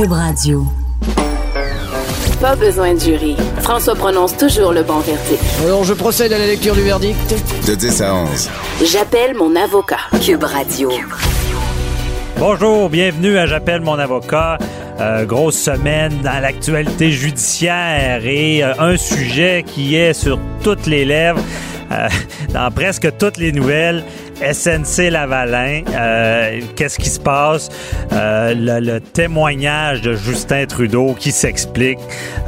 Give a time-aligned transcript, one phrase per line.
[0.00, 0.64] Cube Radio.
[2.40, 3.36] Pas besoin de jury.
[3.60, 5.44] François prononce toujours le bon verdict.
[5.62, 7.34] Alors, je procède à la lecture du verdict.
[7.66, 8.50] De 10 à 11.
[8.82, 9.98] J'appelle mon avocat.
[10.24, 10.90] Cube Radio.
[12.38, 14.56] Bonjour, bienvenue à J'appelle mon avocat.
[15.00, 21.04] Euh, grosse semaine dans l'actualité judiciaire et euh, un sujet qui est sur toutes les
[21.04, 21.42] lèvres,
[21.92, 22.08] euh,
[22.54, 24.02] dans presque toutes les nouvelles.
[24.40, 27.68] SNC Lavalin, euh, qu'est-ce qui se passe?
[28.12, 31.98] Euh, le, le, témoignage de Justin Trudeau qui s'explique.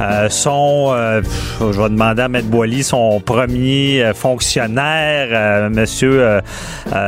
[0.01, 1.21] Euh, son, euh,
[1.59, 6.41] je vais demander à Maître Boily, son premier euh, fonctionnaire, euh, monsieur,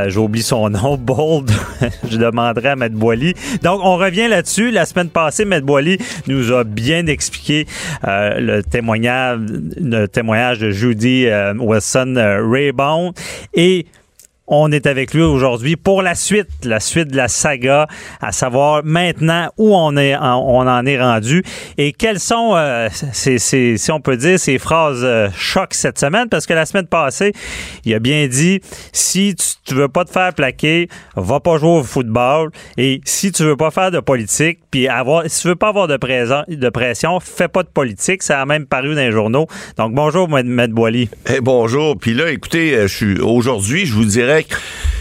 [0.08, 1.52] j'ai oublié son nom, Bold,
[2.10, 3.34] je demanderai à Maître Boily.
[3.64, 4.72] Donc, on revient là-dessus.
[4.72, 5.98] La semaine passée, Maître Boily
[6.28, 7.66] nous a bien expliqué
[8.04, 9.40] le témoignage,
[9.78, 11.28] le témoignage de Judy
[11.60, 12.16] Wilson
[12.52, 13.14] Raybound
[13.54, 13.86] et
[14.48, 17.88] on est avec lui aujourd'hui pour la suite, la suite de la saga,
[18.22, 21.44] à savoir maintenant où on est, on en est rendu
[21.78, 26.46] et quelles sont, euh, si on peut dire, ces phrases euh, choc cette semaine, parce
[26.46, 27.34] que la semaine passée,
[27.86, 28.62] il a bien dit
[28.92, 33.32] si tu, tu veux pas te faire plaquer, va pas jouer au football et si
[33.32, 36.44] tu veux pas faire de politique, puis avoir, si tu veux pas avoir de, présent,
[36.48, 38.24] de pression, fais pas de politique.
[38.24, 39.48] Ça a même paru dans les journaux.
[39.78, 40.68] Donc bonjour, M.
[40.72, 41.10] Boily.
[41.26, 41.98] Hey, bonjour.
[41.98, 44.35] Puis là, écoutez, euh, je suis aujourd'hui, je vous dirais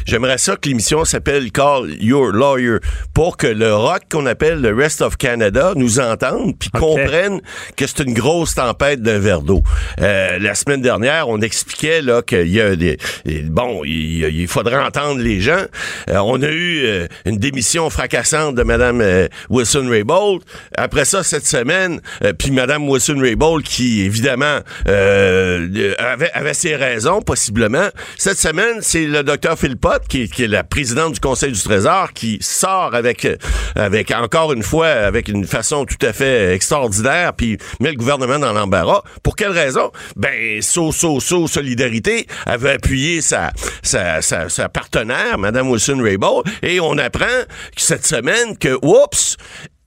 [0.06, 2.76] J'aimerais ça que l'émission s'appelle Call Your Lawyer
[3.14, 6.78] pour que le rock qu'on appelle le Rest of Canada nous entende puis okay.
[6.78, 7.40] comprenne
[7.74, 9.62] que c'est une grosse tempête d'un verre d'eau.
[10.02, 12.98] Euh, la semaine dernière, on expliquait là qu'il y a des
[13.44, 15.64] bon, il, il, faudrait entendre les gens.
[16.10, 19.02] Euh, on a eu euh, une démission fracassante de Madame
[19.48, 20.42] Wilson Raybould.
[20.76, 22.00] Après ça, cette semaine,
[22.38, 27.88] puis Madame Wilson Raybould qui évidemment avait, avait ses raisons possiblement.
[28.18, 32.12] Cette semaine, c'est le docteur Philpott qui, qui, est la présidente du Conseil du Trésor,
[32.12, 33.26] qui sort avec,
[33.74, 38.38] avec encore une fois, avec une façon tout à fait extraordinaire, puis met le gouvernement
[38.38, 39.02] dans l'embarras.
[39.22, 39.90] Pour quelle raison?
[40.16, 43.52] Ben, so, so, so, Solidarité avait appuyé sa,
[43.82, 47.44] sa, sa, sa partenaire, Mme Wilson-Raybould, et on apprend
[47.76, 49.36] cette semaine que, oups,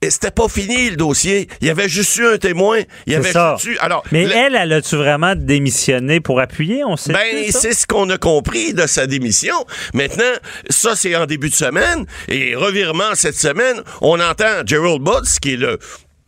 [0.01, 1.47] et c'était pas fini le dossier.
[1.61, 2.81] Il y avait juste eu un témoin.
[3.07, 3.55] Il y avait ça.
[3.57, 3.77] juste eu.
[3.79, 4.31] Alors, mais le...
[4.31, 6.83] elle, elle a-tu vraiment démissionné pour appuyer?
[6.83, 7.13] On sait.
[7.13, 9.55] Ben, c'est ce qu'on a compris de sa démission.
[9.93, 10.23] Maintenant,
[10.69, 15.53] ça c'est en début de semaine et revirement cette semaine, on entend Gerald Butts qui
[15.53, 15.79] est le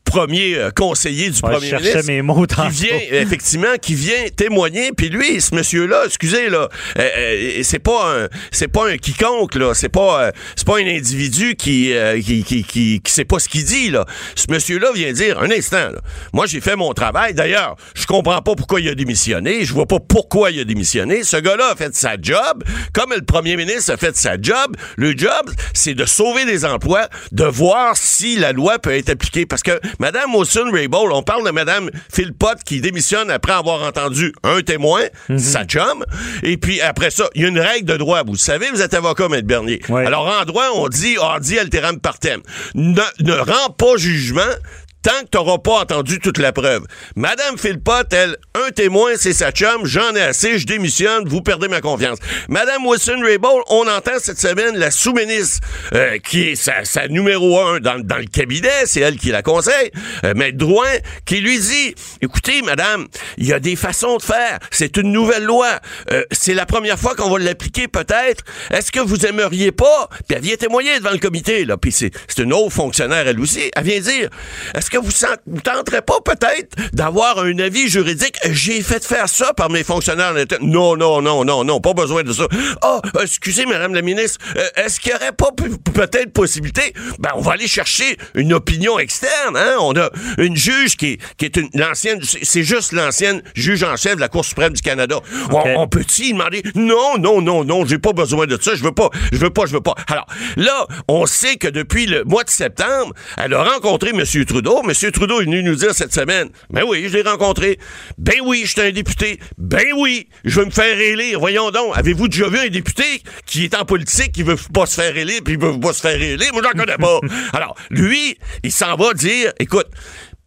[0.09, 4.91] premier conseiller du ouais, premier ministre mes mots qui vient effectivement qui vient témoigner.
[4.95, 8.97] Puis lui ce monsieur là excusez là euh, euh, c'est pas un c'est pas un
[8.97, 9.73] quiconque là.
[9.73, 11.93] C'est pas euh, c'est pas un individu qui,
[12.23, 14.05] qui, qui qui qui sait pas ce qu'il dit là.
[14.35, 15.99] Ce monsieur là vient dire un instant là,
[16.33, 17.33] moi j'ai fait mon travail.
[17.33, 19.63] D'ailleurs je comprends pas pourquoi il a démissionné.
[19.63, 21.23] Je vois pas pourquoi il a démissionné.
[21.23, 22.63] Ce gars là a fait sa job.
[22.93, 27.07] Comme le premier ministre a fait sa job le job c'est de sauver des emplois
[27.31, 29.45] de voir si la loi peut être appliquée.
[29.45, 34.33] Parce que Madame Wilson Raybould, on parle de Madame Philpott qui démissionne après avoir entendu
[34.43, 35.39] un témoin, mm -hmm.
[35.39, 36.05] sa chum,
[36.43, 38.23] et puis après ça, il y a une règle de droit.
[38.23, 39.81] Vous savez, vous êtes avocat, Maître Bernier.
[39.89, 40.05] Ouais.
[40.05, 42.41] Alors, en droit, on dit, on dit alteram partem.
[42.75, 44.53] Ne, ne rend pas jugement
[45.01, 46.85] tant que t'auras pas entendu toute la preuve.
[47.15, 51.67] Madame Philpott, elle, un témoin, c'est sa chum, j'en ai assez, je démissionne, vous perdez
[51.67, 52.19] ma confiance.
[52.47, 57.59] Madame Wilson Raybould, on entend cette semaine la sous-ministre, euh, qui est sa, sa, numéro
[57.59, 59.91] un dans, dans le cabinet, c'est elle qui la conseille,
[60.25, 60.91] euh, Maître Drouin,
[61.25, 65.43] qui lui dit, écoutez, madame, il y a des façons de faire, c'est une nouvelle
[65.43, 65.79] loi,
[66.11, 70.35] euh, c'est la première fois qu'on va l'appliquer peut-être, est-ce que vous aimeriez pas, puis
[70.37, 73.83] elle vient témoigner devant le comité, là, puis c'est une autre fonctionnaire, elle aussi, elle
[73.83, 74.29] vient dire,
[74.75, 75.11] est-ce que vous,
[75.47, 78.37] vous tenterez pas peut-être d'avoir un avis juridique?
[78.51, 80.33] J'ai fait faire ça par mes fonctionnaires.
[80.61, 82.47] Non, non, non, non, non, pas besoin de ça.
[82.81, 85.51] Ah, oh, excusez, Madame la ministre, euh, est-ce qu'il y aurait pas
[85.93, 86.93] peut-être possibilité?
[87.19, 89.55] Ben, on va aller chercher une opinion externe.
[89.55, 89.75] Hein?
[89.79, 94.15] On a une juge qui, qui est une l'ancienne, c'est juste l'ancienne juge en chef
[94.15, 95.17] de la Cour suprême du Canada.
[95.51, 95.75] Okay.
[95.75, 96.63] On, on peut-il demander?
[96.75, 98.75] Non, non, non, non, j'ai pas besoin de ça.
[98.75, 99.95] Je veux pas, je veux pas, je veux pas.
[100.07, 100.25] Alors
[100.57, 104.23] là, on sait que depuis le mois de septembre, elle a rencontré M.
[104.45, 104.78] Trudeau.
[104.87, 105.11] M.
[105.11, 107.79] Trudeau est venu nous dire cette semaine, ben oui, je l'ai rencontré.
[108.17, 109.39] Ben oui, je suis un député.
[109.57, 111.39] Ben oui, je veux me faire élire.
[111.39, 114.95] Voyons donc, avez-vous déjà vu un député qui est en politique, qui veut pas se
[114.95, 116.51] faire élire, puis il veut pas se faire élire?
[116.53, 117.19] Moi, j'en connais pas.
[117.53, 119.87] Alors, lui, il s'en va dire, écoute,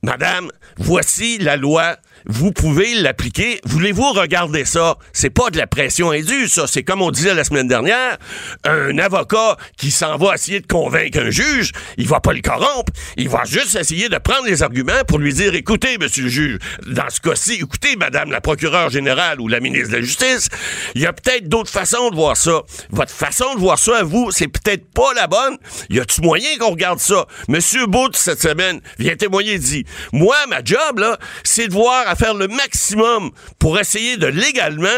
[0.02, 1.96] Madame, voici la loi
[2.26, 3.60] vous pouvez l'appliquer.
[3.64, 4.96] Voulez-vous regarder ça?
[5.12, 6.66] C'est pas de la pression indue, ça.
[6.66, 8.18] C'est comme on disait la semaine dernière,
[8.64, 12.92] un avocat qui s'en va essayer de convaincre un juge, il va pas le corrompre.
[13.16, 16.58] Il va juste essayer de prendre les arguments pour lui dire, écoutez, monsieur le juge,
[16.86, 20.48] dans ce cas-ci, écoutez, madame la procureure générale ou la ministre de la Justice,
[20.94, 22.62] il y a peut-être d'autres façons de voir ça.
[22.90, 25.56] Votre façon de voir ça à vous, c'est peut-être pas la bonne.
[25.90, 27.26] Y a-tu moyen qu'on regarde ça?
[27.48, 32.34] Monsieur Booth, cette semaine, vient témoigner, dit, moi, ma job, là, c'est de voir faire
[32.34, 34.88] le maximum pour essayer de légalement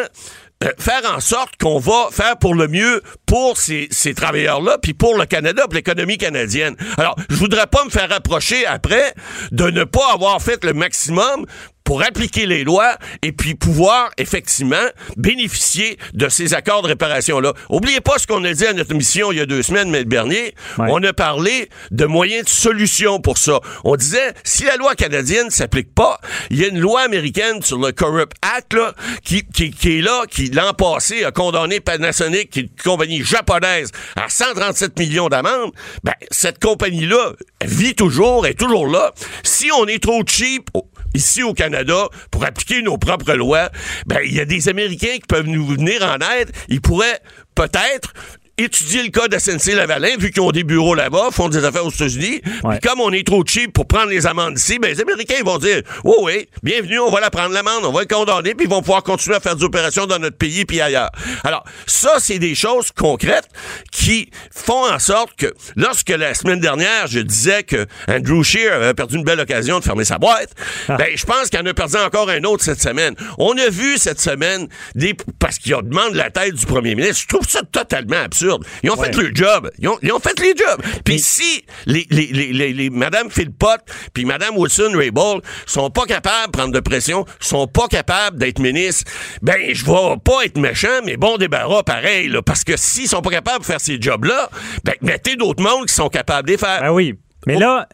[0.62, 4.94] euh, faire en sorte qu'on va faire pour le mieux pour ces, ces travailleurs-là, puis
[4.94, 6.76] pour le Canada, pour l'économie canadienne.
[6.96, 9.14] Alors, je voudrais pas me faire rapprocher après
[9.50, 11.44] de ne pas avoir fait le maximum
[11.84, 14.76] pour appliquer les lois et puis pouvoir effectivement
[15.16, 17.52] bénéficier de ces accords de réparation-là.
[17.68, 20.04] Oubliez pas ce qu'on a dit à notre mission il y a deux semaines, M.
[20.04, 20.54] Bernier.
[20.78, 20.86] Ouais.
[20.90, 23.60] On a parlé de moyens de solution pour ça.
[23.84, 26.20] On disait, si la loi canadienne s'applique pas,
[26.50, 30.02] il y a une loi américaine sur le Corrupt Act là, qui, qui, qui est
[30.02, 35.28] là, qui l'an passé a condamné Panasonic, qui est une compagnie japonaise, à 137 millions
[35.28, 35.72] d'amendes.
[36.02, 37.32] Ben, cette compagnie-là
[37.62, 39.12] vit toujours, est toujours là.
[39.42, 40.70] Si on est trop cheap,
[41.14, 43.70] ici au Canada pour appliquer nos propres lois,
[44.06, 46.50] ben il y a des Américains qui peuvent nous venir en aide.
[46.68, 47.20] Ils pourraient
[47.54, 48.12] peut-être
[48.56, 51.90] étudier le cas de SNC-Lavalin, vu qu'ils ont des bureaux là-bas, font des affaires aux
[51.90, 52.40] États-Unis.
[52.62, 52.78] Ouais.
[52.78, 55.44] Puis comme on est trop cheap pour prendre les amendes ici, ben les Américains ils
[55.44, 58.66] vont dire Oh oui, bienvenue, on va la prendre l'amende, on va le condamner, puis
[58.66, 61.10] ils vont pouvoir continuer à faire des opérations dans notre pays puis ailleurs.
[61.42, 63.48] Alors, ça, c'est des choses concrètes
[63.90, 68.94] qui font en sorte que lorsque la semaine dernière, je disais que Andrew Scheer avait
[68.94, 70.50] perdu une belle occasion de fermer sa boîte,
[70.88, 73.16] ben je pense qu'il en a perdu encore un autre cette semaine.
[73.38, 77.22] On a vu cette semaine des parce qu'il demande la tête du premier ministre.
[77.22, 78.43] Je trouve ça totalement absurde.
[78.82, 79.70] Ils ont fait le job.
[79.78, 80.82] Ils ont, ils ont fait les jobs.
[81.04, 83.80] Puis si les, les, les, les, les Madame Philpott
[84.12, 89.10] puis Madame Wilson-Raybould sont pas capables de prendre de pression, sont pas capables d'être ministres,
[89.42, 92.28] ben je vais pas être méchant, mais bon débarras pareil.
[92.28, 94.50] Là, parce que s'ils sont pas capables de faire ces jobs-là,
[94.84, 96.80] ben mettez d'autres mondes qui sont capables de les faire.
[96.80, 97.14] Ben oui.
[97.46, 97.88] Mais là,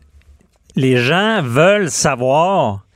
[0.76, 2.86] les gens veulent savoir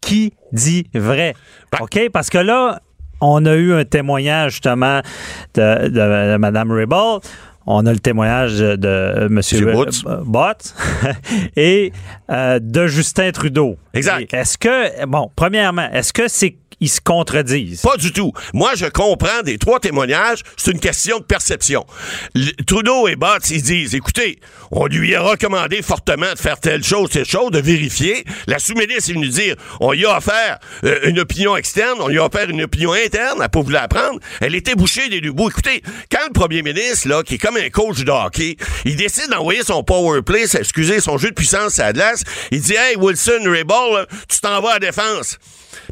[0.00, 1.34] qui dit vrai.
[1.72, 2.10] Ben- OK?
[2.12, 2.80] Parce que là,
[3.20, 5.00] on a eu un témoignage justement
[5.54, 7.20] de, de, de Mme Ribble.
[7.66, 10.22] On a le témoignage de, de M.
[10.24, 10.74] Bott
[11.56, 11.92] et
[12.30, 13.76] euh, de Justin Trudeau.
[13.94, 14.32] Exact.
[14.32, 17.82] Est-ce que, bon, premièrement, est-ce que c'est ils se contredisent?
[17.82, 18.32] Pas du tout.
[18.52, 21.86] Moi, je comprends des trois témoignages, c'est une question de perception.
[22.66, 24.40] Trudeau et Bott, ils disent, écoutez,
[24.70, 28.24] on lui a recommandé fortement de faire telle chose, telle chose, de vérifier.
[28.46, 32.18] La sous-ministre est venue dire, on y a offert euh, une opinion externe, on lui
[32.18, 34.20] a offert une opinion interne, elle n'a pas voulu la prendre.
[34.40, 35.50] Elle était bouchée des deux bouts.
[35.50, 39.30] Écoutez, quand le premier ministre, là, qui est comme un coach de hockey, il décide
[39.30, 42.00] d'envoyer son power play, excusez, son jeu de puissance à la
[42.50, 45.38] il dit, hey, Wilson, Raybould, là, tu t'en vas à la défense.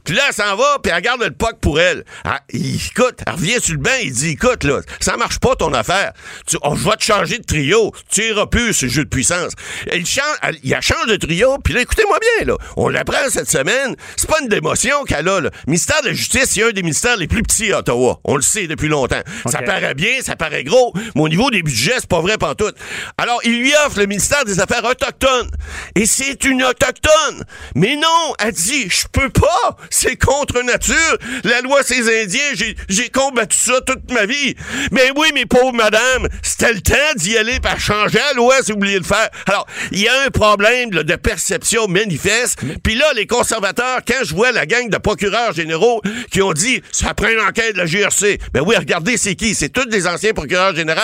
[0.09, 2.03] Puis là, elle s'en va, puis elle garde le puck pour elle.
[2.25, 5.55] Ah, il- écoute, elle revient sur le banc, il dit, écoute, là, ça marche pas
[5.55, 6.15] ton affaire.
[6.47, 7.93] Tu, on, je vais te changer de trio.
[8.11, 9.53] Tu iras plus ce jeu de puissance.
[9.93, 12.57] Il change, elle, il change de trio, puis là, écoutez-moi bien, là.
[12.79, 13.97] On l'apprend cette semaine.
[14.17, 15.51] C'est pas une démotion qu'elle a, là.
[15.51, 18.19] Le ministère de la Justice, c'est un des ministères les plus petits à Ottawa.
[18.25, 19.21] On le sait depuis longtemps.
[19.51, 22.77] Ça paraît bien, ça paraît gros, mais au niveau des budgets, c'est pas vrai pantoute.
[23.19, 25.51] Alors, il lui offre le ministère des Affaires autochtones.
[25.97, 27.45] Et c'est une autochtone.
[27.75, 29.77] Mais non, elle dit, je peux pas.
[30.01, 30.95] C'est contre nature.
[31.43, 34.55] La loi ces Indiens, j'ai, combattu ça toute ma vie.
[34.93, 38.71] Mais oui, mes pauvres madame, c'était le temps d'y aller par changer la loi si
[38.71, 39.29] vous vouliez le faire.
[39.47, 42.61] Alors, il y a un problème là, de perception manifeste.
[42.85, 46.01] Puis là, les conservateurs, quand je vois la gang de procureurs généraux
[46.31, 48.39] qui ont dit, ça prend une enquête de la GRC.
[48.55, 49.57] Ben oui, regardez, c'est qui?
[49.57, 51.01] C'est tous des anciens procureurs généraux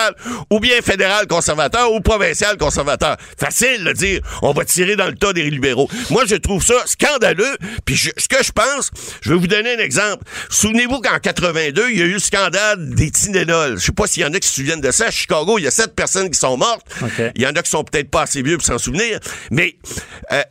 [0.51, 3.17] ou bien fédéral conservateur ou provincial conservateur.
[3.37, 5.89] Facile de dire, on va tirer dans le tas des libéraux.
[6.11, 7.57] Moi, je trouve ça scandaleux.
[7.83, 8.84] Puis je- ce que je pense,
[9.21, 10.23] je vais vous donner un exemple.
[10.49, 13.77] Souvenez-vous qu'en 82, il y a eu le scandale des Tylenol.
[13.79, 15.07] Je sais pas s'il y en a qui se souviennent de ça.
[15.07, 16.85] À Chicago, il y a sept personnes qui sont mortes.
[17.35, 19.19] Il y en a qui sont peut-être pas assez vieux pour s'en souvenir.
[19.51, 19.75] Mais
[20.31, 20.41] euh,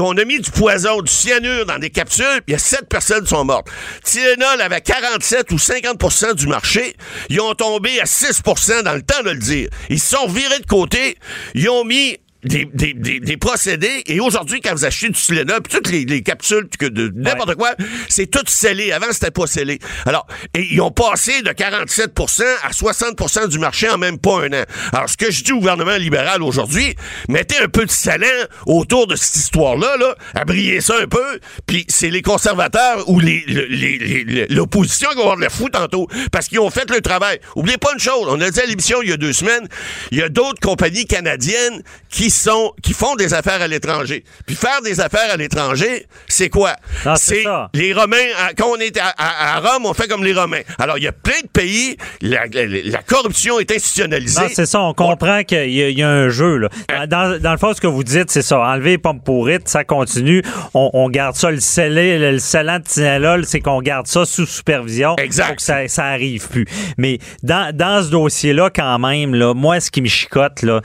[0.00, 2.88] on a mis du poison, du cyanure dans des capsules, puis il y a sept
[2.88, 3.68] personnes qui sont mortes.
[4.02, 6.96] Tylenol avait 47 ou 50% du marché.
[7.28, 9.68] Ils ont tombé à 6% dans le temps de le dire.
[9.88, 11.18] Ils se sont virés de côté.
[11.54, 14.02] Ils ont mis des, des, des, des procédés.
[14.06, 17.54] Et aujourd'hui, quand vous achetez du Tylenol, puis toutes les, les capsules, que de n'importe
[17.56, 17.72] quoi,
[18.08, 18.92] c'est tout scellé.
[18.92, 19.78] Avant, c'était pas scellé.
[20.06, 24.52] Alors, et ils ont passé de 47% à 60% du marché en même pas un
[24.52, 24.64] an.
[24.92, 26.94] Alors, ce que je dis au gouvernement libéral aujourd'hui,
[27.28, 28.26] mettez un peu de salin
[28.66, 33.44] autour de cette histoire-là, là, abriez ça un peu, puis c'est les conservateurs ou les,
[33.46, 36.70] le- les- les- les- l'opposition qui vont avoir de la fou tantôt, parce qu'ils ont
[36.70, 37.40] fait le travail.
[37.56, 39.68] Oubliez pas une chose, on a dit à l'émission il y a deux semaines,
[40.10, 44.24] il y a d'autres compagnies canadiennes qui qui sont qui font des affaires à l'étranger.
[44.46, 46.76] Puis faire des affaires à l'étranger, c'est quoi?
[47.04, 47.44] Non, c'est
[47.74, 48.16] les Romains.
[48.38, 50.60] à- Quand on est à, à- à Rome, on fait comme les Romains.
[50.78, 54.48] Alors il y a plein de pays, la, la- la corruption est institutionnalisée.
[54.54, 56.56] C'est ça, on comprend qu'il y, a- il y a un jeu.
[56.58, 56.68] Là.
[57.06, 58.58] Dans, dans le fond, ce que vous dites, c'est ça.
[58.60, 60.42] Enlever les pommes pourrites, ça continue.
[60.74, 61.50] On, on garde ça.
[61.50, 65.16] Le scellé, le, le scellant de Tinalol, c'est qu'on garde ça sous supervision.
[65.16, 65.46] Exact.
[65.48, 66.66] Pour que ça, ça arrive plus.
[66.96, 70.80] Mais dans, dans ce dossier-là, quand même, là, moi, ce qui me chicote, là,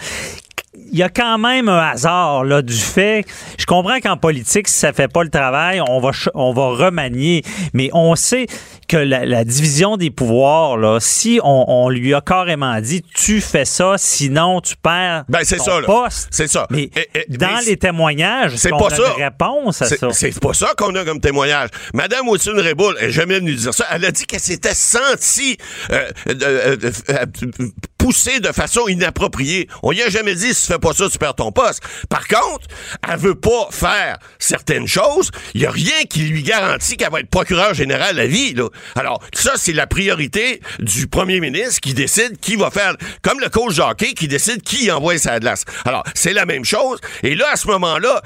[0.98, 3.26] y a quand même un hasard là, du fait.
[3.58, 7.44] Je comprends qu'en politique, si ça fait pas le travail, on va, on va remanier.
[7.74, 8.48] Mais on sait
[8.88, 13.42] que la, la division des pouvoirs, là, si on, on lui a carrément dit tu
[13.42, 15.86] fais ça, sinon tu perds Ben, ton ça, là.
[15.86, 16.28] poste.
[16.32, 16.68] C'est ça.
[16.70, 19.04] Mais Et- et- dans mais les témoignages, c'est pas a ça.
[19.18, 20.08] une réponse à ça?
[20.12, 21.70] C'est pas ça qu'on a comme témoignage.
[21.94, 23.86] Madame Wilson Reboul est jamais venue dire ça.
[23.92, 25.58] Elle a dit qu'elle s'était sentie
[25.92, 26.78] euh, euh,
[27.10, 27.26] euh,
[28.06, 29.68] poussée de façon inappropriée.
[29.82, 31.82] On lui a jamais dit si tu fais pas ça, tu perds ton poste.
[32.08, 32.68] Par contre,
[33.10, 35.32] elle veut pas faire certaines choses.
[35.56, 38.54] Il y a rien qui lui garantit qu'elle va être procureur général à vie.
[38.54, 38.70] Là.
[38.96, 43.50] Alors, ça, c'est la priorité du premier ministre qui décide qui va faire, comme le
[43.50, 45.64] coach Jacquet qui décide qui envoie sa glace.
[45.84, 47.00] Alors, c'est la même chose.
[47.24, 48.22] Et là, à ce moment-là,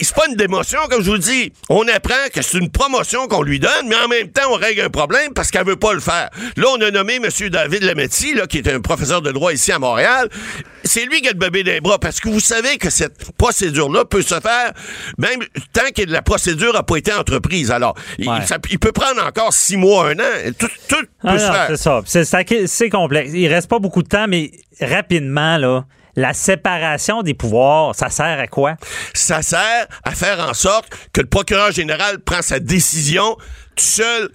[0.00, 1.52] c'est pas une démotion, comme je vous dis.
[1.68, 4.80] On apprend que c'est une promotion qu'on lui donne, mais en même temps, on règle
[4.80, 6.30] un problème parce qu'elle veut pas le faire.
[6.56, 7.48] Là, on a nommé M.
[7.48, 10.28] David Lametti, là, qui est un professeur de droit ici à Montréal.
[10.84, 14.04] C'est lui qui a le bébé des bras parce que vous savez que cette procédure-là
[14.04, 14.72] peut se faire
[15.18, 15.40] même
[15.72, 17.70] tant que la procédure n'a pas été entreprise.
[17.70, 18.44] Alors, il- Ouais.
[18.46, 20.52] ça- il peut prendre encore six mois, un an.
[20.58, 21.66] Tout, tout peut Ah se non, faire.
[21.68, 22.02] c'est ça.
[22.66, 23.30] C'est- complexe.
[23.34, 24.50] Il reste pas beaucoup de temps, mais
[24.80, 25.84] rapidement, là,
[26.16, 28.74] la séparation des pouvoirs, ça sert à quoi?
[29.14, 33.36] ça sert à faire en sorte que le procureur général prend sa décision
[33.76, 34.30] tout seul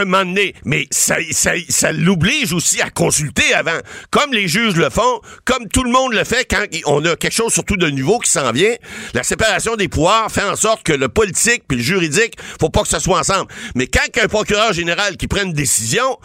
[0.00, 0.54] un moment donné.
[0.64, 3.78] Mais ça, ça, l'oblige aussi à consulter avant.
[4.10, 7.32] Comme les juges le font, comme tout le monde le fait quand on a quelque
[7.32, 8.74] chose surtout de nouveau qui s'en vient.
[9.12, 12.82] La séparation des pouvoirs fait en sorte que le politique puis le juridique, faut pas
[12.82, 13.50] que ça soit ensemble.
[13.74, 16.18] Mais quand un procureur général qui prend une décision,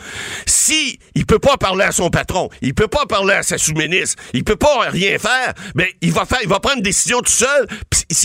[0.45, 4.21] si il peut pas parler à son patron, il peut pas parler à sa sous-ministre,
[4.33, 7.31] il peut pas rien faire, ben il va faire, il va prendre une décision tout
[7.31, 7.67] seul,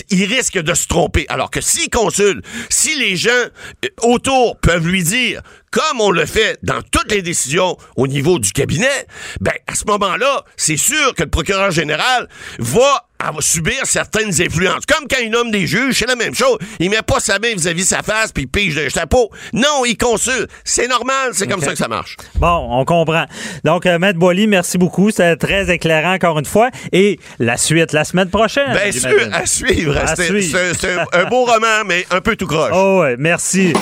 [0.09, 1.25] il risque de se tromper.
[1.29, 5.34] Alors que s'il consulte, si les gens euh, autour peuvent lui dire,
[5.71, 9.07] comme on le fait dans toutes les décisions au niveau du cabinet,
[9.41, 12.27] ben à ce moment-là, c'est sûr que le procureur général
[12.59, 13.05] va
[13.39, 14.85] subir certaines influences.
[14.85, 16.57] Comme quand il nomme des juges, c'est la même chose.
[16.79, 19.31] Il met pas sa main vis-à-vis sa face puis il pige de chapeau.
[19.53, 20.47] Non, il consulte.
[20.63, 22.17] C'est normal, c'est comme ça que ça marche.
[22.35, 23.25] Bon, on comprend.
[23.63, 25.09] Donc, euh, Maître Boily, merci beaucoup.
[25.09, 26.69] C'était très éclairant encore une fois.
[26.91, 28.71] Et la suite, la semaine prochaine.
[28.73, 29.99] Bien sûr, à suivre.
[30.15, 32.71] C'est- un beau roman, mais un peu tout croche.
[32.77, 33.73] Oh, ouais, merci.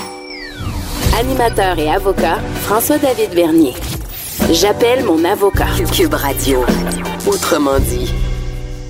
[1.20, 3.74] Animateur et avocat, François-David Vernier.
[4.51, 5.67] J'appelle mon avocat.
[5.96, 6.65] Cube Radio.
[7.27, 8.12] Autrement dit.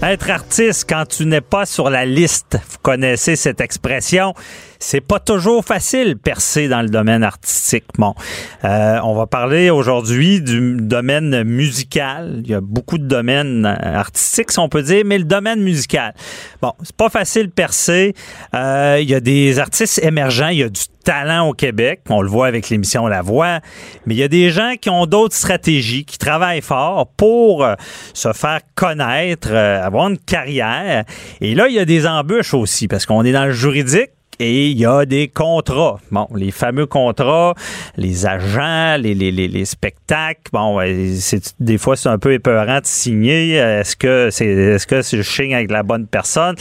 [0.02, 4.34] Être artiste quand tu n'es pas sur la liste, vous connaissez cette expression,
[4.84, 7.86] c'est pas toujours facile percer dans le domaine artistique.
[7.98, 8.14] Bon,
[8.66, 12.42] euh, on va parler aujourd'hui du domaine musical.
[12.44, 16.14] Il y a beaucoup de domaines artistiques, si on peut dire, mais le domaine musical.
[16.62, 18.14] Bon, c'est pas facile percer.
[18.54, 22.02] Euh, il y a des artistes émergents, il y a du talent au Québec.
[22.10, 23.60] On le voit avec l'émission La Voix.
[24.06, 27.76] Mais il y a des gens qui ont d'autres stratégies, qui travaillent fort pour euh,
[28.14, 31.06] se faire connaître, euh, avoir une carrière.
[31.40, 34.12] Et là, il y a des embûches aussi, parce qu'on est dans le juridique.
[34.40, 36.00] Et il y a des contrats.
[36.12, 37.54] Bon, les fameux contrats,
[37.98, 40.42] les agents, les, les, les, les spectacles.
[40.52, 40.80] Bon,
[41.20, 43.54] c'est, des fois, c'est un peu épeurant de signer.
[43.54, 46.56] Est-ce que c'est, est-ce que je signe avec la bonne personne?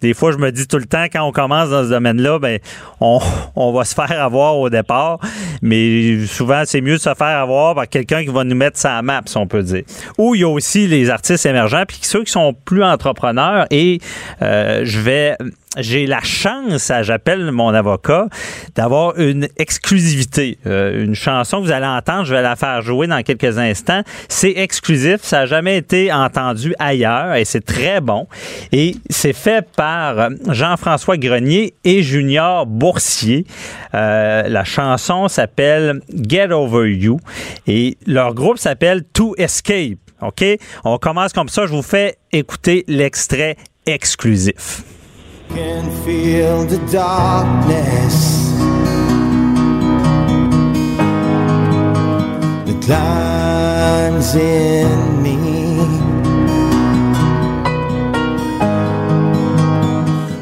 [0.00, 2.58] Des fois, je me dis tout le temps, quand on commence dans ce domaine-là, ben,
[3.00, 3.20] on,
[3.56, 5.18] on va se faire avoir au départ.
[5.62, 9.00] Mais souvent, c'est mieux de se faire avoir par quelqu'un qui va nous mettre sa
[9.02, 9.82] map, si on peut dire.
[10.18, 13.66] Ou il y a aussi les artistes émergents, puis ceux qui sont plus entrepreneurs.
[13.70, 14.00] Et
[14.42, 15.36] euh, je vais
[15.76, 18.28] j'ai la chance, j'appelle mon avocat,
[18.74, 20.58] d'avoir une exclusivité.
[20.66, 24.02] Euh, une chanson que vous allez entendre, je vais la faire jouer dans quelques instants.
[24.28, 28.26] C'est exclusif, ça n'a jamais été entendu ailleurs et c'est très bon.
[28.72, 33.46] Et c'est fait par euh, Jean-François Grenier et Junior Boursier.
[33.94, 37.18] Euh, la chanson s'appelle Get Over You
[37.66, 39.98] et leur groupe s'appelle To Escape.
[40.22, 40.44] OK?
[40.84, 41.66] On commence comme ça.
[41.66, 44.82] Je vous fais écouter l'extrait exclusif.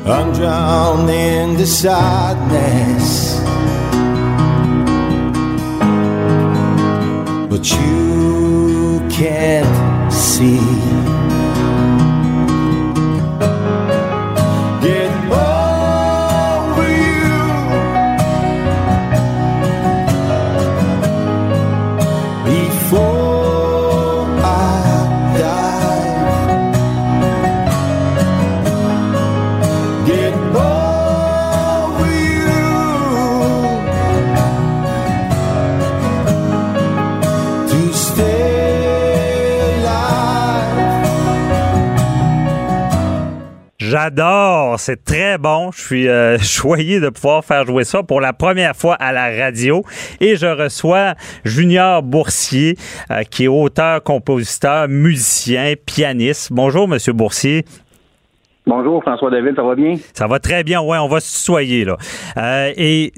[0.07, 3.41] I'm drowned in the sadness,
[7.49, 11.04] but you can't see.
[43.95, 45.71] J'adore, c'est très bon.
[45.71, 49.31] Je suis euh, choyé de pouvoir faire jouer ça pour la première fois à la
[49.31, 49.85] radio.
[50.19, 52.77] Et je reçois Junior Boursier,
[53.13, 56.53] euh, qui est auteur, compositeur, musicien, pianiste.
[56.53, 57.65] Bonjour, Monsieur Boursier.
[58.67, 59.95] Bonjour François David, ça va bien?
[60.13, 61.97] Ça va très bien, ouais, on va se tutoyer là.
[62.37, 63.13] Euh, et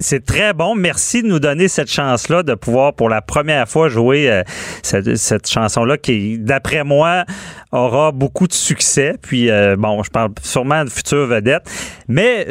[0.00, 0.74] c'est très bon.
[0.74, 4.42] Merci de nous donner cette chance-là de pouvoir pour la première fois jouer euh,
[4.82, 7.24] cette, chanson-là qui, d'après moi,
[7.70, 9.16] aura beaucoup de succès.
[9.20, 11.70] Puis, euh, bon, je parle sûrement de futures vedettes,
[12.08, 12.46] mais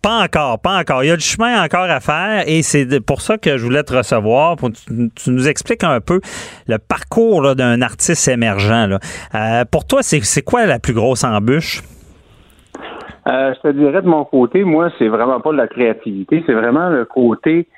[0.00, 1.02] pas encore, pas encore.
[1.04, 3.82] Il y a du chemin encore à faire et c'est pour ça que je voulais
[3.82, 4.56] te recevoir.
[4.56, 6.20] Pour que tu, tu nous expliques un peu
[6.66, 8.86] le parcours d'un artiste émergent.
[8.86, 8.98] Là.
[9.34, 11.82] Euh, pour toi, c'est quoi la plus grosse embûche?
[13.28, 16.54] Euh, je te dirais de mon côté, moi, c'est vraiment pas de la créativité, c'est
[16.54, 17.68] vraiment le côté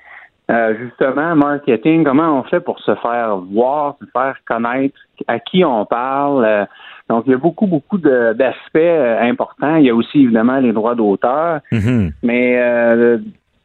[0.51, 5.65] euh, justement marketing, comment on fait pour se faire voir, se faire connaître, à qui
[5.65, 6.45] on parle.
[6.45, 6.65] euh,
[7.09, 9.77] donc, il y a beaucoup, beaucoup d'aspects euh, importants.
[9.77, 11.61] Il y a aussi évidemment les droits d'auteur.
[11.71, 12.13] Mhm.
[12.23, 13.19] Mais euh,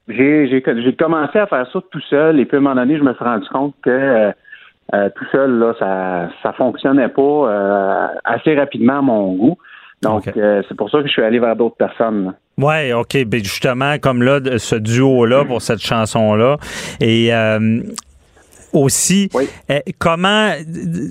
[0.09, 3.13] j'ai commencé à faire ça tout seul et puis à un moment donné, je me
[3.13, 4.31] suis rendu compte que euh,
[4.93, 9.57] euh, tout seul, là, ça ça fonctionnait pas euh, assez rapidement à mon goût.
[10.01, 12.33] Donc, euh, c'est pour ça que je suis allé vers d'autres personnes.
[12.57, 13.17] Ouais, OK.
[13.25, 16.57] Ben justement, comme là, ce duo-là pour cette chanson-là.
[17.01, 17.81] Et euh,
[18.73, 19.49] aussi, Oui.
[19.71, 20.51] euh, comment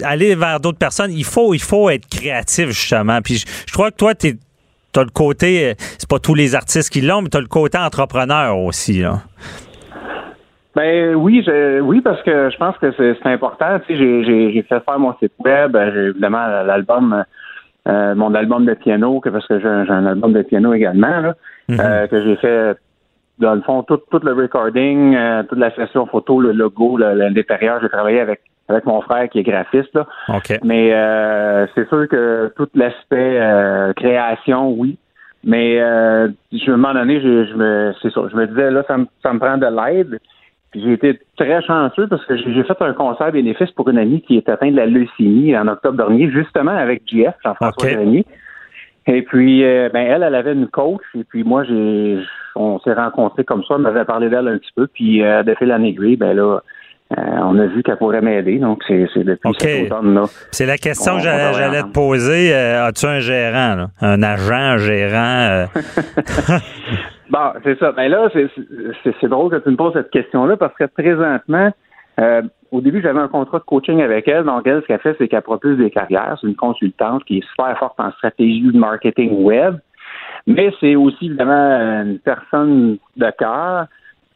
[0.04, 3.20] aller vers d'autres personnes, il faut, il faut être créatif, justement.
[3.22, 4.38] Puis je, je crois que toi, tu
[4.96, 7.46] as le côté, euh, c'est pas tous les artistes qui l'ont, mais tu as le
[7.46, 9.00] côté entrepreneur aussi.
[9.02, 9.20] Là.
[10.76, 13.80] Ben oui, je, oui, parce que je pense que c'est important.
[13.86, 17.24] Tu sais, j'ai- fait faire mon site web, j'ai évidemment l'album,
[17.88, 21.34] euh, mon album de piano, que parce que j'ai un, album de piano également, là,
[21.70, 22.76] euh, que j'ai fait
[23.38, 27.80] dans le fond tout, tout le recording, euh, toute la session photo, le logo, l'intérieur.
[27.80, 30.06] J'ai travaillé avec avec mon frère qui est graphiste là.
[30.28, 30.58] OK.
[30.62, 34.98] Mais euh, c'est sûr que tout l'aspect euh, création, oui.
[35.44, 38.70] Mais euh, je, à un moment donné, je, je me, c'est ça, je me disais
[38.70, 40.18] là, ça me, ça me prend de l'aide.
[40.70, 44.20] Puis j'ai été très chanceux parce que j'ai fait un concert bénéfice pour une amie
[44.22, 47.94] qui est atteinte de la leucémie en octobre dernier, justement avec JF, Jean-François OK.
[47.94, 48.26] Grenier.
[49.06, 52.18] Et puis, euh, ben elle, elle avait une coach, et puis moi, j'ai,
[52.54, 55.54] on s'est rencontrés comme ça, elle m'avait parlé d'elle un petit peu, puis euh, de
[55.54, 56.58] fil en aiguille, ben là,
[57.16, 60.24] euh, on a vu qu'elle pourrait m'aider, donc c'est, c'est depuis cet automne-là.
[60.50, 62.52] C'est la question On- que on j'allais te poser.
[62.54, 63.86] Euh, As-tu un gérant, là?
[64.02, 65.64] un agent, un gérant?
[67.30, 67.92] Bon, c'est ça.
[67.92, 71.70] Ben là, c'est- drôle que tu me poses cette question-là parce que présentement,
[72.20, 74.44] euh, au début, j'avais un contrat de coaching avec elle.
[74.44, 76.36] Donc, elle, ce qu'elle fait, c'est qu'elle propulse des carrières.
[76.40, 79.76] C'est une consultante qui est super forte en stratégie de marketing web.
[80.46, 81.52] Mais c'est aussi, évidemment,
[82.02, 83.86] une personne de cœur.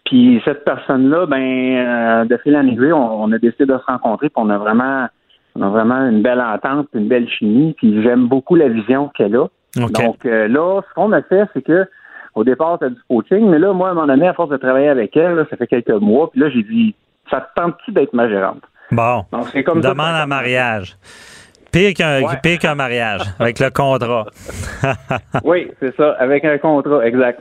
[0.04, 3.84] Puis cette personne-là, ben, euh, de fil en aiguille, on, on a décidé de se
[3.86, 4.28] rencontrer.
[4.28, 5.06] Puis on a vraiment,
[5.56, 7.74] on a vraiment une belle entente, une belle chimie.
[7.78, 9.46] Puis j'aime beaucoup la vision qu'elle a.
[9.76, 11.86] Donc euh, là, ce qu'on a fait, c'est que
[12.34, 14.56] au départ, c'était du coaching, mais là, moi, à un moment donné, à force de
[14.56, 16.94] travailler avec elle, là, ça fait quelques mois, puis là, j'ai dit,
[17.30, 18.62] ça te tente-tu d'être ma gérante?
[18.90, 19.24] Bon.
[19.32, 20.96] Donc, c'est comme Demande ça en mariage.
[21.70, 22.34] Pire qu'un Ouais.
[22.42, 24.26] pire qu'un mariage, avec le contrat.
[25.44, 27.40] Oui, c'est ça, avec un contrat, exact.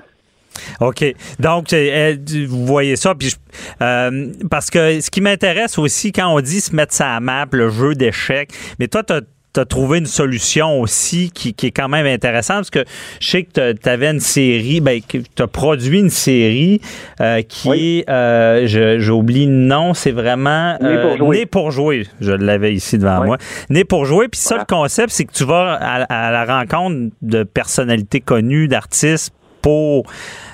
[0.79, 1.03] OK.
[1.39, 3.15] Donc, vous voyez ça.
[3.15, 3.35] Puis je-
[3.83, 7.45] euh, parce que ce qui m'intéresse aussi, quand on dit se mettre ça à map,
[7.51, 9.21] le jeu d'échecs, mais toi, tu as
[9.65, 12.85] trouvé une solution aussi qui, qui est quand même intéressante parce que
[13.19, 16.79] je sais que tu avais une série, ben, tu as produit une série
[17.19, 18.03] euh, qui Oui.
[18.07, 21.37] est, euh, je- j'oublie le nom, c'est vraiment Né pour jouer.
[21.39, 22.07] Né pour jouer.
[22.21, 23.27] Je l'avais ici devant Oui.
[23.27, 23.37] moi.
[23.69, 24.27] Né pour jouer.
[24.27, 24.65] Puis ça, Voilà.
[24.69, 30.05] le concept, c'est que tu vas à, à la rencontre de personnalités connues, d'artistes pour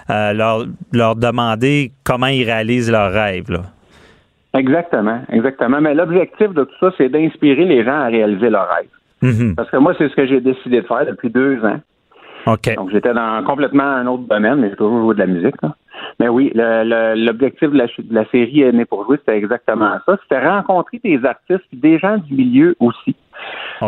[0.10, 3.50] euh, leur, leur demander comment ils réalisent leurs rêves.
[3.52, 3.64] Là.
[4.58, 5.82] Exactement, exactement.
[5.82, 8.88] Mais l'objectif de tout ça, c'est d'inspirer les gens à réaliser leurs rêves.
[9.22, 9.56] Mhm.
[9.56, 11.80] Parce que moi, c'est ce que j'ai décidé de faire depuis deux ans.
[12.46, 12.76] OK.
[12.76, 15.62] Donc, j'étais dans complètement un autre domaine, mais j'ai toujours joué de la musique.
[15.62, 15.76] là.
[16.20, 20.18] Mais oui, l'objectif de la, de la série Né pour jouer, c'était exactement ça.
[20.24, 23.16] C'était rencontrer des artistes, puis des gens du milieu aussi.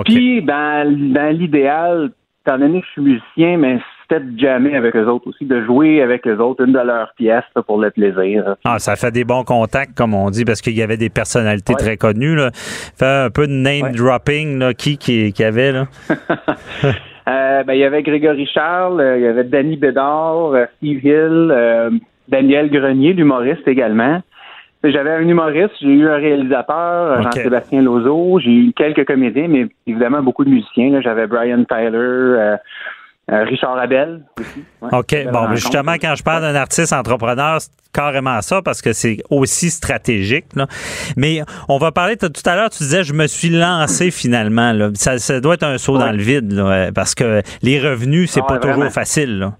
[0.05, 2.12] Puis, dans, dans l'idéal,
[2.45, 3.79] étant donné que je suis musicien, mais
[4.10, 7.13] c'était de jammer avec eux autres aussi, de jouer avec eux autres, une de leurs
[7.15, 8.56] pièces là, pour le plaisir.
[8.65, 11.74] Ah, ça fait des bons contacts, comme on dit, parce qu'il y avait des personnalités
[11.74, 11.80] Ouais.
[11.80, 12.36] très connues.
[12.36, 12.50] Là.
[12.54, 13.91] Fait un peu de name Ouais.
[13.91, 14.74] dropping, là.
[14.74, 15.86] Qui, qui, qui avait, là?
[17.28, 21.06] Euh, ben, il y avait Grégory Charles, euh, il y avait Danny Bédard, euh, Steve
[21.06, 24.24] Hill, Daniel Grenier, l'humoriste également.
[24.84, 27.22] J'avais un humoriste, j'ai eu un réalisateur.
[27.22, 31.02] Jean-Sébastien Lozo, j'ai eu quelques comédiens, mais évidemment beaucoup de musiciens.
[31.02, 32.56] J'avais Brian Tyler,
[33.31, 34.63] Richard Abel aussi.
[34.81, 35.31] Ouais, OK.
[35.31, 39.17] Bon, mais justement, quand je parle d'un artiste entrepreneur, c'est carrément ça parce que c'est
[39.29, 40.45] aussi stratégique.
[40.55, 40.67] là.
[41.17, 44.71] Mais on va parler, tout à l'heure, tu disais, je me suis lancé finalement.
[44.71, 44.89] Là.
[44.93, 48.31] Ça, ça doit être un saut dans le vide là, euh, parce que les revenus,
[48.31, 49.39] c'est Ah pas toujours facile.
[49.39, 49.53] Là.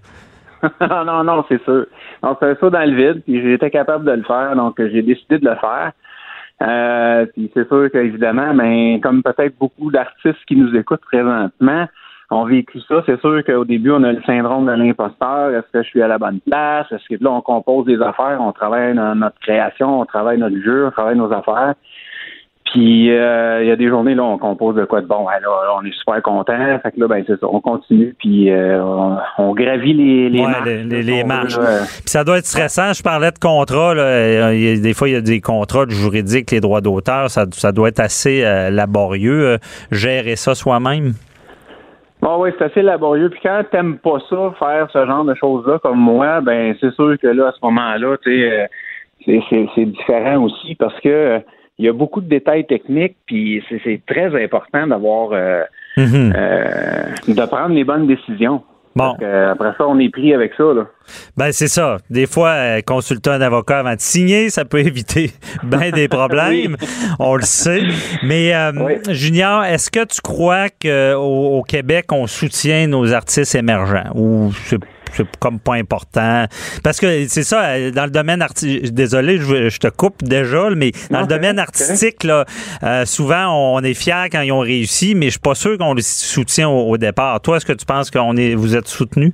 [0.80, 1.86] non, non, non, c'est sûr.
[2.22, 4.90] Donc, c'est un saut dans le vide, puis j'étais capable de le faire, donc euh,
[4.92, 5.92] j'ai décidé de le faire.
[6.62, 11.86] Euh, puis c'est sûr qu'évidemment, ben, comme peut-être beaucoup d'artistes qui nous écoutent présentement
[12.30, 15.50] ont vécu ça, c'est sûr qu'au début, on a le syndrome de l'imposteur.
[15.50, 16.86] Est-ce que je suis à la bonne place?
[16.92, 20.86] Est-ce que là, on compose des affaires, on travaille notre création, on travaille notre jeu,
[20.86, 21.74] on travaille nos affaires.
[22.72, 25.26] Puis euh, il y a des journées là, on compose de quoi de bon.
[25.26, 25.40] Là,
[25.76, 26.52] on est super content.
[26.84, 30.40] Fait que là, ben c'est ça, on continue puis euh, on, on gravit les, les
[30.40, 30.64] Ouais, marches.
[30.66, 31.56] les- les- les si on veut, marches.
[31.58, 31.78] là.
[31.80, 32.92] Puis ça doit être stressant.
[32.92, 33.92] Je parlais de contrats.
[33.94, 34.02] Là.
[34.02, 37.28] Euh, il y a- des fois, il y a des contrats juridiques, les droits d'auteur.
[37.28, 39.58] Ça, ça doit être assez euh, laborieux, euh,
[39.90, 41.14] gérer ça soi-même.
[42.22, 43.30] Bon, oui, c'est assez laborieux.
[43.30, 47.16] Puis quand t'aimes pas ça, faire ce genre de choses-là comme moi, ben c'est sûr
[47.20, 48.68] que là, à ce moment-là, tu sais,
[49.26, 51.38] euh, c'est- différent aussi parce que euh,
[51.78, 55.62] il y a beaucoup de détails techniques, puis c'est- très important d'avoir euh,
[55.96, 56.32] Mhm.
[56.36, 58.62] euh, de prendre les bonnes décisions.
[58.96, 59.14] Bon.
[59.20, 60.86] Que après ça, on est pris avec ça, là.
[61.36, 61.98] Ben c'est ça.
[62.10, 65.30] Des fois, euh, consulter un avocat avant de signer, ça peut éviter
[65.62, 66.76] bien des problèmes.
[67.18, 67.82] On le sait.
[68.24, 68.94] Mais euh, Oui.
[69.10, 74.10] Junior, est-ce que tu crois qu'au au Québec, on soutient nos artistes émergents?
[74.14, 74.78] Ou c'est
[75.12, 76.44] c'est comme pas important.
[76.84, 80.92] Parce que c'est ça dans le domaine artistique désolé je, je te coupe déjà mais
[81.10, 82.44] dans Non, le domaine artistique là
[82.82, 85.94] euh, souvent on est fier quand ils ont réussi mais je suis pas sûr qu'on
[85.94, 87.40] les soutient au, au départ.
[87.40, 89.32] Toi est-ce que tu penses qu'on est vous êtes soutenu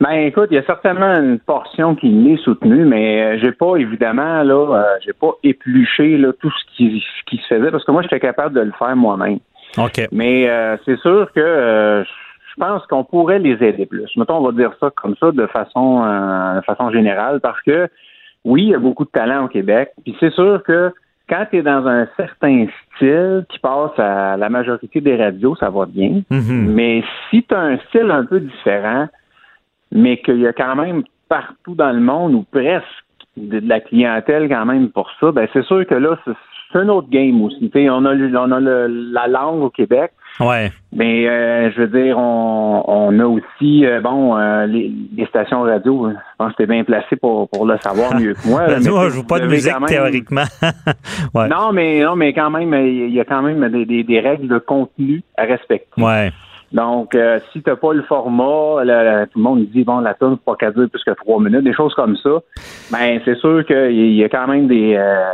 [0.00, 3.76] Ben écoute, il y a certainement une portion qui l'est soutenue, mais euh, j'ai pas
[3.76, 7.84] évidemment là, euh, j'ai pas épluché là tout ce qui, ce qui se faisait parce
[7.84, 9.38] que moi j'étais capable de le faire moi-même.
[9.78, 10.08] ok.
[10.12, 12.04] Mais euh, c'est sûr que euh,
[12.58, 14.10] pense qu'on pourrait les aider plus.
[14.16, 17.88] Mettons, on va dire ça comme ça de façon euh, de façon générale parce que
[18.44, 19.90] oui, il y a beaucoup de talent au Québec.
[20.04, 20.92] Puis c'est sûr que
[21.28, 25.70] quand tu es dans un certain style qui passe à la majorité des radios, ça
[25.70, 26.22] va bien.
[26.30, 26.72] Mhm.
[26.72, 29.08] Mais si tu as un style un peu différent,
[29.90, 32.86] mais qu'il y a quand même partout dans le monde ou presque
[33.36, 37.08] de, la clientèle quand même pour ça, ben c'est sûr que là, c'est un autre
[37.10, 37.70] game aussi.
[37.70, 41.82] Tu sais, on a, on a le- la langue au Québec, ouais mais euh, je
[41.82, 46.52] veux dire, on, on a aussi, euh, bon, euh, les, les stations radio, je pense
[46.52, 48.66] que tu es bien placé pour, pour le savoir mieux que moi.
[48.66, 50.44] Ben, je joue pas de musique même- théoriquement.
[51.34, 51.48] ouais.
[51.48, 54.48] Non, mais non, mais quand même, il y a quand même des, des, des règles
[54.48, 56.00] de contenu à respecter.
[56.02, 56.32] Ouais.
[56.72, 58.86] Donc, euh, si t'as pas le format, le-
[59.20, 61.62] le- tout le monde dit bon, la tune pas qu'elle dure plus que trois minutes,
[61.62, 62.30] des choses comme ça.
[62.90, 64.94] Ben, c'est sûr qu'il y a quand même des.
[64.96, 65.26] euh,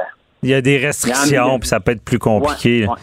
[0.44, 2.80] Il y a des restrictions, puis ça peut être plus compliqué.
[2.80, 2.92] Ouais, là.
[2.92, 2.98] ouais.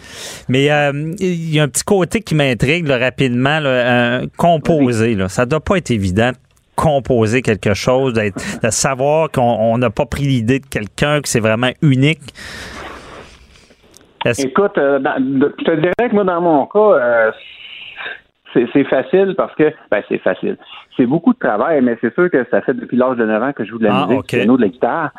[0.49, 3.59] Mais euh, il y a un petit côté qui m'intrigue rapidement.
[3.61, 6.35] Là, euh, composer, là, ça doit pas être évident de
[6.75, 11.29] composer quelque chose, d'être- de savoir qu'on on n'a pas pris l'idée de quelqu'un, que
[11.29, 12.19] c'est vraiment unique.
[14.37, 17.31] Écoute, euh, dans- de- je te dirais que moi, dans mon cas, euh,
[18.53, 19.71] c'est facile parce que.
[19.89, 20.57] Ben, c'est facile.
[20.97, 23.53] C'est beaucoup de travail, mais c'est sûr que ça fait depuis l'âge de 9 ans
[23.53, 24.27] que je joue de la Ah, musique, ok.
[24.29, 25.11] du piano, de la guitare.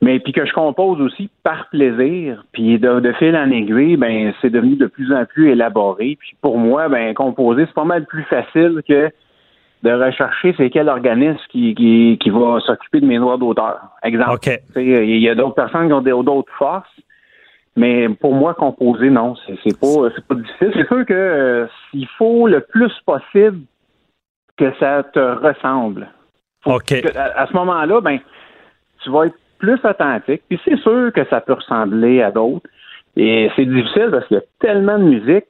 [0.00, 4.32] Mais puis que je compose aussi par plaisir, puis de, de fil en aiguille, ben
[4.40, 6.16] c'est devenu de plus en plus élaboré.
[6.20, 9.10] Puis pour moi, ben composer c'est pas mal plus facile que
[9.82, 13.80] de rechercher c'est quel organisme qui, qui, qui va s'occuper de mes droits d'auteur.
[14.04, 14.30] Exemple.
[14.34, 14.42] OK.
[14.42, 16.88] Tu sais, Il y a d'autres personnes qui ont d'autres forces,
[17.76, 20.70] mais pour moi, composer, non, c'est c'est pas, c'est pas difficile.
[20.74, 23.60] C'est sûr que euh, il faut le plus possible
[24.56, 26.08] que ça te ressemble.
[26.62, 26.86] Faut OK.
[27.02, 28.18] que- à, à ce moment-là, ben,
[29.02, 30.42] tu vas être plus authentique.
[30.48, 32.68] Puis c'est sûr que ça peut ressembler à d'autres.
[33.16, 35.44] Et c'est difficile parce qu'il y a tellement de musique.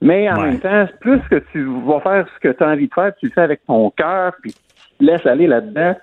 [0.00, 0.48] Mais en Ouais.
[0.48, 3.26] même temps, plus que tu vas faire ce que tu as envie de faire, tu
[3.26, 4.52] le fais avec ton cœur, puis
[4.98, 5.94] tu laisses aller là-dedans,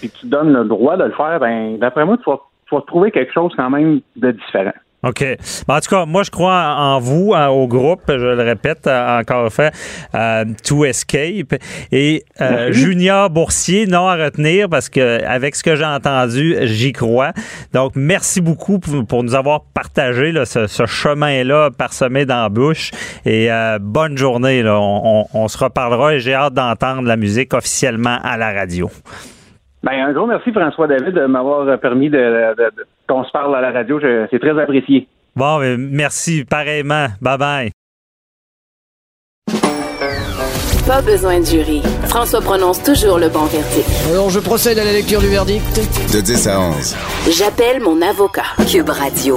[0.00, 2.82] puis tu donnes le droit de le faire, ben d'après moi, tu vas, tu vas
[2.82, 4.74] trouver quelque chose quand même de différent.
[5.04, 5.20] OK.
[5.68, 8.86] Ben, en tout cas, moi, je crois en vous, en- au groupe, je le répète
[8.88, 9.70] euh, encore une fois,
[10.16, 11.54] euh, To Escape.
[11.92, 16.92] Et euh, Junior Boursier, non à retenir, parce que avec ce que j'ai entendu, j'y
[16.92, 17.30] crois.
[17.72, 22.90] Donc, merci beaucoup pour, pour nous avoir partagé là, ce, ce chemin-là parsemé d'embûches.
[23.24, 24.64] Et euh, bonne journée.
[24.64, 24.80] Là.
[24.80, 28.90] On, on- on se reparlera et j'ai hâte d'entendre la musique officiellement à la radio.
[29.84, 33.56] Ben, un gros merci, François David, de m'avoir permis de, de- de- qu'on se parle
[33.56, 34.00] à la radio.
[34.30, 35.08] C'est très apprécié.
[35.34, 37.06] Bon, merci pareillement.
[37.22, 37.70] Bye-bye.
[40.88, 41.82] Pas besoin de jury.
[42.06, 43.86] François prononce toujours le bon verdict.
[44.10, 45.76] Alors je procède à la lecture du verdict.
[46.14, 46.96] De 10 à 11.
[47.38, 48.56] J'appelle mon avocat.
[48.66, 49.36] Cube Radio.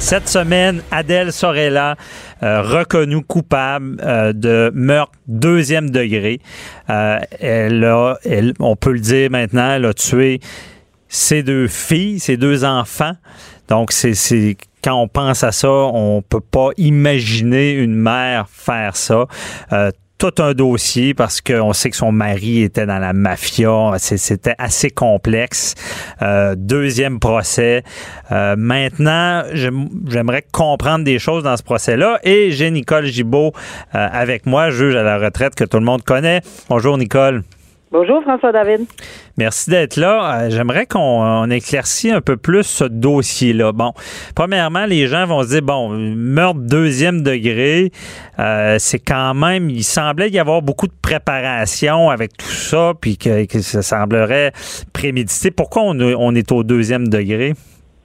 [0.00, 1.94] Cette semaine, Adèle Sorella,
[2.42, 6.40] euh, reconnue coupable euh, de meurtre deuxième degré.
[6.88, 10.40] Euh, elle a, elle, on peut le dire maintenant, elle a tué
[11.10, 13.12] ses deux filles, ses deux enfants.
[13.68, 19.26] Donc, c'est, quand on pense à ça, on peut pas imaginer une mère faire ça.
[19.72, 23.92] Euh, tout un dossier parce qu'on sait que son mari était dans la mafia.
[23.96, 25.74] C'était assez complexe.
[26.20, 27.82] Euh, deuxième procès.
[28.30, 32.18] Euh, maintenant, j'aime- j'aimerais comprendre des choses dans ce procès-là.
[32.22, 33.52] Et j'ai Nicole Gibault
[33.94, 36.42] euh, avec moi, juge à la retraite que tout le monde connaît.
[36.68, 37.42] Bonjour, Nicole.
[37.92, 38.82] Bonjour François David.
[39.36, 40.42] Merci d'être là.
[40.42, 43.72] Euh, J'aimerais qu'on on éclaircisse un peu plus ce dossier-là.
[43.72, 43.94] Bon,
[44.36, 47.90] premièrement, les gens vont se dire, bon, meurtre deuxième degré,
[48.38, 53.16] euh, c'est quand même, il semblait y avoir beaucoup de préparation avec tout ça, puis
[53.16, 54.52] que, que ça semblerait
[54.92, 55.50] prémédité.
[55.50, 57.54] Pourquoi on, on est au deuxième degré?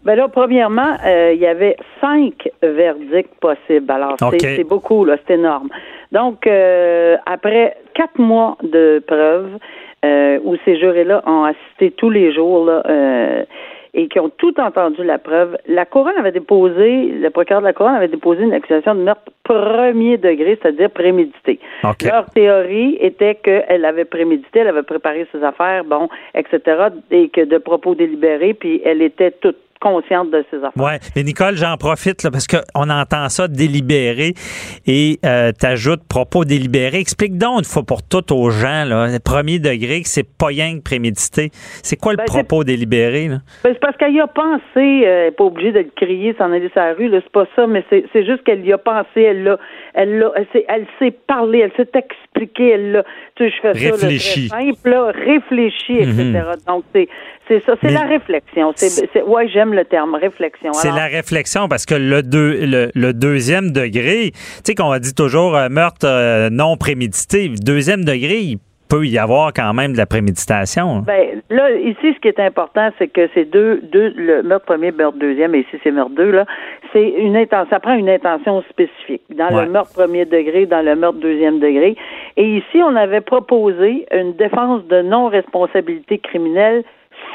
[0.04, 3.89] Ben là, premièrement, euh, il y avait cinq verdicts possibles.
[3.89, 5.69] Alors, c'est beaucoup, là, c'est énorme.
[6.15, 9.58] Donc, euh, après quatre mois de preuves,
[10.06, 13.43] euh, où ces jurés-là ont assisté tous les jours, là, euh,
[13.93, 17.73] et qui ont tout entendu la preuve, la couronne avait déposé, le procureur de la
[17.73, 21.60] couronne avait déposé une accusation de meurtre premier degré, c'est-à-dire prémédité.
[21.84, 26.62] Leur théorie était qu'elle avait prémédité, elle avait préparé ses affaires, bon, etc.,
[27.12, 30.84] et que de propos délibérés, puis elle était toute consciente de ses affaires.
[30.84, 34.34] Ouais, mais Nicole, j'en profite là, parce qu'on entend ça délibéré
[34.88, 36.98] et euh, t'ajoutes propos délibérés.
[36.98, 40.48] Explique donc une fois pour toutes aux gens, là, le premier degré, que c'est pas
[40.48, 41.50] rien que prémédité.
[41.84, 43.28] C'est quoi le Ben, propos délibéré?
[43.28, 46.34] Ben, c'est parce qu'elle y a pensé, euh, elle n'est pas obligée de le crier,
[46.38, 49.21] s'en aller sur la rue, c'est pas ça, mais c'est, juste qu'elle y a pensé,
[49.21, 49.60] elle l'a,
[49.93, 52.15] elle l'a, elle elle s'est parlé, elle s'est expliquée,
[52.60, 53.04] elle l'a,
[53.36, 54.48] tu sais, je fais ça, là, très Réfléchi.
[54.48, 56.15] simple, là, réfléchi, etc.
[56.15, 56.56] Mhm.
[56.67, 57.08] Donc, c'est,
[57.48, 58.71] c'est ça, c'est la réflexion.
[58.76, 60.74] C'est, ouais, j'aime le terme, réflexion.
[60.74, 65.13] C'est la réflexion parce que le, deux, le, le deuxième degré, tu sais qu'on dit
[65.13, 67.50] toujours euh, meurtre euh, non prémédité.
[67.62, 68.58] Deuxième degré, il
[68.89, 71.00] peut y avoir quand même de la préméditation.
[71.00, 74.91] Ben, là, ici, ce qui est important, c'est que c'est deux, deux, le meurtre premier,
[74.91, 76.45] meurtre deuxième, et ici, c'est meurtre deux, là,
[76.93, 79.24] c'est une intention, ça prend une intention spécifique.
[79.30, 79.65] Dans Ouais.
[79.65, 81.95] le meurtre premier degré, dans le meurtre deuxième degré.
[82.38, 86.84] Et ici, on avait proposé une défense de non-responsabilité criminelle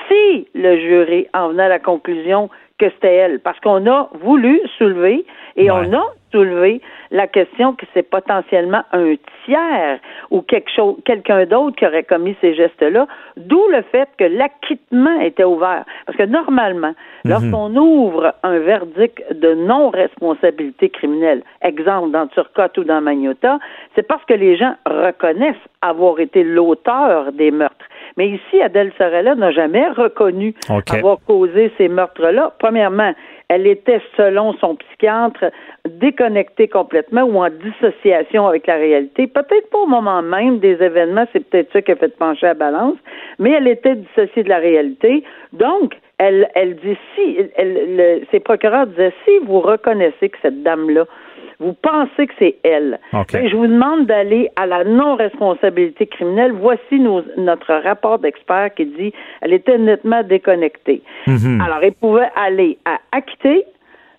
[0.09, 2.49] si le jury en venait à la conclusion
[2.81, 3.41] que c'était elle.
[3.41, 5.25] Parce qu'on a voulu soulever
[5.57, 5.87] et Ouais.
[5.91, 9.15] on a soulevé la question que c'est potentiellement un
[9.45, 9.99] tiers
[10.31, 15.21] ou quelque chose, quelqu'un d'autre qui aurait commis ces gestes-là, d'où le fait que l'acquittement
[15.21, 15.85] était ouvert.
[16.07, 23.01] Parce que normalement, lorsqu'on ouvre un verdict de non-responsabilité criminelle, exemple dans Turcotte ou dans
[23.01, 23.59] Magnota,
[23.97, 27.80] c'est parce que les gens reconnaissent avoir été l'auteur des meurtres.
[28.17, 30.55] Mais ici, Adèle Sorella n'a jamais reconnu
[30.97, 32.53] avoir causé ces meurtres-là.
[32.59, 33.13] Premièrement,
[33.49, 35.45] elle était, selon son psychiatre,
[35.89, 39.27] déconnectée complètement ou en dissociation avec la réalité.
[39.27, 42.55] Peut-être pas au moment même des événements, c'est peut-être ça qui a fait pencher la
[42.55, 42.97] balance,
[43.39, 45.25] mais elle était dissociée de la réalité.
[45.53, 50.63] Donc, elle, elle dit si, elle, le- ses procureurs disaient si vous reconnaissez que cette
[50.63, 51.05] dame-là,
[51.61, 52.99] vous pensez que c'est elle.
[53.13, 53.33] OK.
[53.35, 56.53] Ben, je vous demande d'aller à la non-responsabilité criminelle.
[56.53, 61.03] Voici nos- notre rapport d'expert qui dit elle était nettement déconnectée.
[61.27, 61.61] Mhm.
[61.65, 63.65] Alors, elle pouvait aller à acquitter,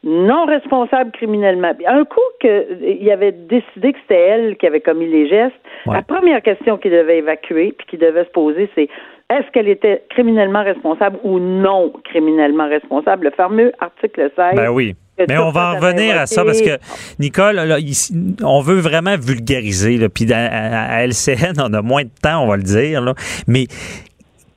[0.04, 1.74] non responsable criminellement.
[1.88, 5.96] Un coup qu'il avait décidé que c'était elle qui avait commis les gestes, Ouais.
[5.96, 8.88] la première question qu'il devait évacuer puis qu'il devait se poser, c'est
[9.30, 13.26] est-ce qu'elle était criminellement responsable ou non criminellement responsable?
[13.26, 14.56] Le fameux article 16.
[14.56, 14.94] Ben oui.
[15.28, 16.78] Mais on va en revenir à ça parce que,
[17.20, 19.98] Nicole, là, ici, on veut vraiment vulgariser.
[19.98, 23.02] Là, puis à, LCN, on a moins de temps, on va le dire.
[23.02, 23.14] Là,
[23.48, 23.68] mais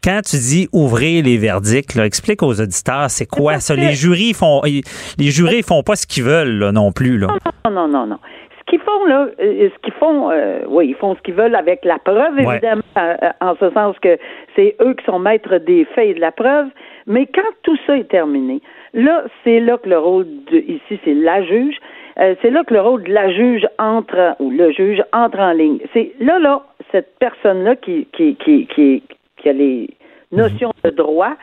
[0.02, 3.74] quand tu dis ouvrir les verdicts, là, explique aux auditeurs, c'est quoi ça?
[3.74, 7.18] Les jurys font les jurés font pas ce qu'ils veulent là, non plus.
[7.18, 7.28] Là.
[7.64, 8.18] Non, non, non, non.
[8.58, 11.54] Ce qu'ils font, là, euh, ce qu'ils font, euh, oui, ils font ce qu'ils veulent
[11.54, 14.18] avec la preuve, évidemment, euh, en ce sens que
[14.56, 16.68] c'est eux qui sont maîtres des faits et de la preuve.
[17.06, 18.60] Mais quand tout ça est terminé,
[18.94, 21.76] là, c'est là que le rôle de, ici, c'est la juge.
[22.18, 25.52] euh, c'est là que le rôle de la juge entre, ou le juge entre en
[25.52, 25.78] ligne.
[25.92, 29.02] C'est là, là, cette personne-là qui, qui, qui, qui,
[29.36, 29.90] qui a les
[30.32, 31.34] notions de droit,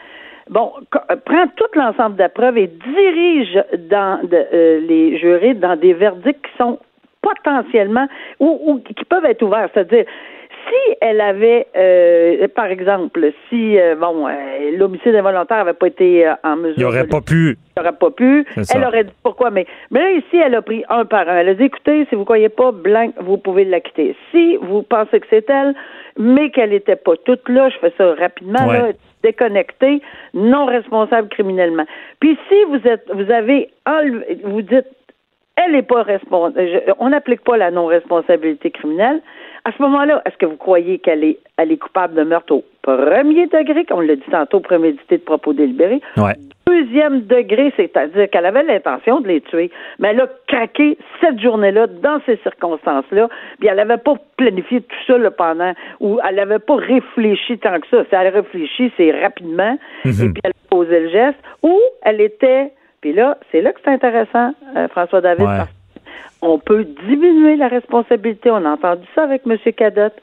[0.49, 5.53] bon, euh, prend tout l'ensemble de la preuve et dirige dans de, euh, les jurés
[5.53, 6.79] dans des verdicts qui sont
[7.21, 8.07] potentiellement
[8.39, 9.69] ou, ou qui peuvent être ouverts.
[9.73, 10.05] C'est-à-dire,
[10.67, 14.31] si elle avait, euh, par exemple, si euh, bon, euh,
[14.77, 17.57] l'homicide involontaire n'avait pas été en mesure, Il aurait de- pas pu.
[17.75, 18.45] il aurait pas pu.
[18.73, 21.37] Elle aurait dit pourquoi, mais mais là ici, elle a pris un par un.
[21.37, 24.15] Elle a dit écoutez, si vous croyez pas blanc, vous pouvez l'acquitter.
[24.31, 25.73] Si vous pensez que c'est elle,
[26.17, 28.77] mais qu'elle était pas toute là, je fais ça rapidement Ouais.
[28.77, 28.87] là,
[29.23, 30.01] déconnectée,
[30.33, 31.85] non responsable criminellement.
[32.19, 34.85] Puis si vous êtes, vous avez enlevé, vous dites
[35.57, 36.81] elle n'est pas responsable.
[36.99, 39.21] On n'applique pas la non-responsabilité criminelle.
[39.63, 42.63] À ce moment-là, est-ce que vous croyez qu'elle est, elle est coupable de meurtre au
[42.81, 46.01] premier degré, comme on l'a dit tantôt, prémédité de propos délibérés?
[46.17, 46.33] Ouais.
[46.65, 49.69] Deuxième degré, c'est-à-dire qu'elle avait l'intention de les tuer,
[49.99, 53.27] mais elle a craqué cette journée-là, dans ces circonstances-là,
[53.59, 57.87] puis elle n'avait pas planifié tout ça pendant, ou elle n'avait pas réfléchi tant que
[57.89, 58.03] ça.
[58.05, 62.71] Si elle réfléchit, c'est rapidement, et puis elle a posé le geste, ou elle était,
[63.01, 65.57] puis là, c'est là que c'est intéressant, euh, François David, Ouais.
[65.57, 65.69] parce
[66.41, 68.49] on peut diminuer la responsabilité.
[68.51, 69.57] On a entendu ça avec M.
[69.75, 70.15] Cadotte.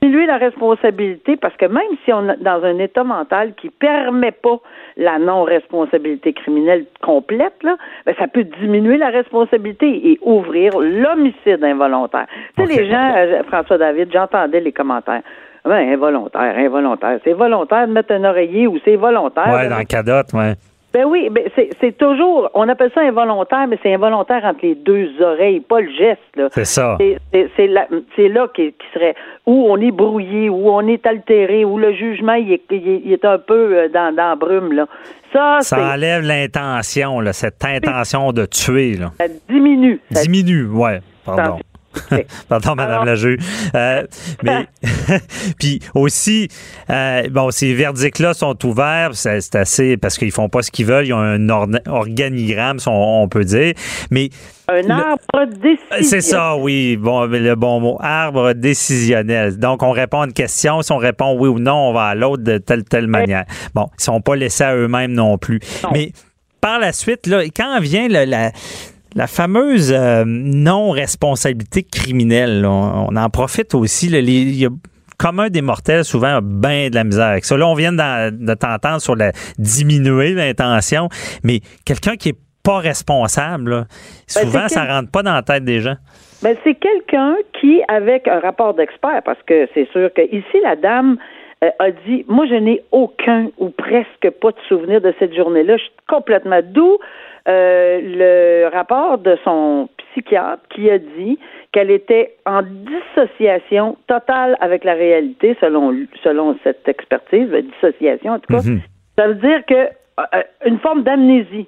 [0.00, 4.32] Diminuer la responsabilité parce que même si on est dans un état mental qui permet
[4.32, 4.58] pas
[4.96, 12.26] la non-responsabilité criminelle complète, là, ben, ça peut diminuer la responsabilité et ouvrir l'homicide involontaire.
[12.56, 15.22] Tu sais, les gens, euh, François David, j'entendais les commentaires.
[15.64, 17.20] Ben, involontaire, involontaire.
[17.22, 19.46] C'est volontaire de mettre un oreiller ou c'est volontaire.
[19.46, 20.54] Ouais, dans mettre- Cadotte, ouais.
[20.92, 24.74] Ben oui, ben c'est, c'est toujours, on appelle ça involontaire, mais c'est involontaire entre les
[24.74, 26.20] deux oreilles, pas le geste.
[26.36, 26.48] Là.
[26.50, 26.98] C'est ça.
[26.98, 29.14] C'est, là, là qui, serait
[29.46, 33.38] où on est brouillé, où on est altéré, où le jugement il est, il un
[33.38, 34.72] peu euh, dans, dans la brume.
[34.72, 34.86] Là.
[35.32, 38.94] Ça, Ça enlève l'intention, là, cette intention de tuer.
[38.94, 39.12] Là.
[39.18, 40.00] ça diminue.
[40.10, 41.00] Ça Diminue, ouais.
[41.24, 41.58] Pardon.
[42.48, 43.38] Pardon, Madame Alors- la juge.
[43.74, 44.02] Euh,
[44.42, 44.66] mais
[45.58, 46.48] puis aussi,
[46.90, 49.10] euh, bon, ces verdicts-là sont ouverts.
[49.14, 51.06] C'est assez parce qu'ils font pas ce qu'ils veulent.
[51.06, 51.48] Ils ont un
[51.86, 53.74] organigramme, on, peut dire.
[54.10, 54.30] Mais
[54.68, 55.96] Un arbre décision.
[56.02, 56.96] c'est ça, oui.
[56.96, 59.58] Bon, le bon mot, arbre décisionnel.
[59.58, 60.82] Donc, on répond à une question.
[60.82, 63.44] Si on répond oui ou non, on va à l'autre de telle telle manière.
[63.74, 65.60] Bon, ils sont pas laissés à eux-mêmes non plus.
[65.92, 66.12] Mais
[66.60, 68.52] par la suite, là, quand vient le- la
[69.14, 74.08] la fameuse euh, non-responsabilité criminelle, là, on, on en profite aussi.
[74.08, 74.70] là, les- Il y a
[75.18, 77.56] commun des mortels, souvent, a bien de la misère avec ça.
[77.56, 81.08] Là, on vient de t'entendre sur la diminuer l'intention,
[81.44, 83.84] mais quelqu'un qui est pas responsable, là,
[84.26, 85.96] souvent, Ben, ça rentre pas dans la tête des gens.
[86.42, 90.74] Ben, c'est quelqu'un qui, avec un rapport d'expert, parce que c'est sûr que ici, la
[90.74, 91.16] dame
[91.62, 95.76] euh, a dit Moi, je n'ai aucun ou presque pas de souvenir de cette journée-là.
[95.76, 96.98] Je suis complètement d'où
[97.48, 101.38] euh, le rapport de son psychiatre qui a dit
[101.72, 108.38] qu'elle était en dissociation totale avec la réalité, selon, selon cette expertise, la dissociation en
[108.38, 108.62] tout cas.
[108.62, 108.80] Mhm.
[109.18, 111.66] Ça veut dire que euh, une forme d'amnésie.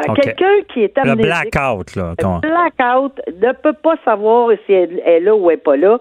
[0.00, 0.12] Euh.
[0.14, 1.32] Quelqu'un qui est Le amnésique.
[1.52, 2.14] blackout, là.
[2.20, 5.98] qu'on- Blackout ne peut pas savoir si elle est là ou elle n'est pas là.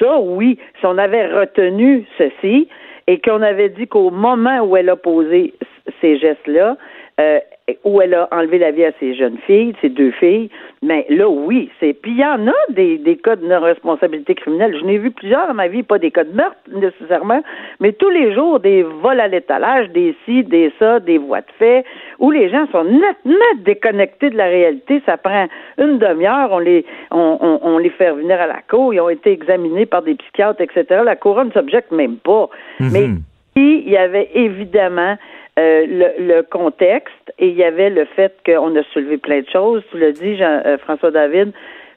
[0.00, 2.68] Ça, oui, si on avait retenu ceci
[3.06, 5.54] et qu'on avait dit qu'au moment où elle a posé
[6.00, 6.76] ces gestes-là,
[7.20, 7.38] euh,
[7.82, 10.50] où elle a enlevé la vie à ses jeunes filles, ses deux filles,
[10.82, 11.94] mais là, oui, c'est.
[11.94, 14.76] Puis il y en a des, des cas de non-responsabilité criminelle.
[14.78, 17.42] Je n'ai vu plusieurs dans ma vie, pas des cas de meurtre nécessairement,
[17.80, 21.52] mais tous les jours, des vols à l'étalage, des ci, des ça, des voies de
[21.58, 21.84] fait,
[22.20, 25.02] où les gens sont nettement déconnectés de la réalité.
[25.04, 25.46] Ça prend
[25.78, 29.10] une demi-heure, on les, on, on, on les fait revenir à la cour, ils ont
[29.10, 31.02] été examinés par des psychiatres, etc.
[31.04, 32.48] La couronne ne s'objecte même pas.
[32.78, 33.08] Mais
[33.56, 35.16] puis, il y avait évidemment
[35.58, 39.48] euh, le, le contexte et il y avait le fait qu'on a soulevé plein de
[39.50, 39.82] choses.
[39.90, 41.52] Tu l'as dit, Jean, euh, François David.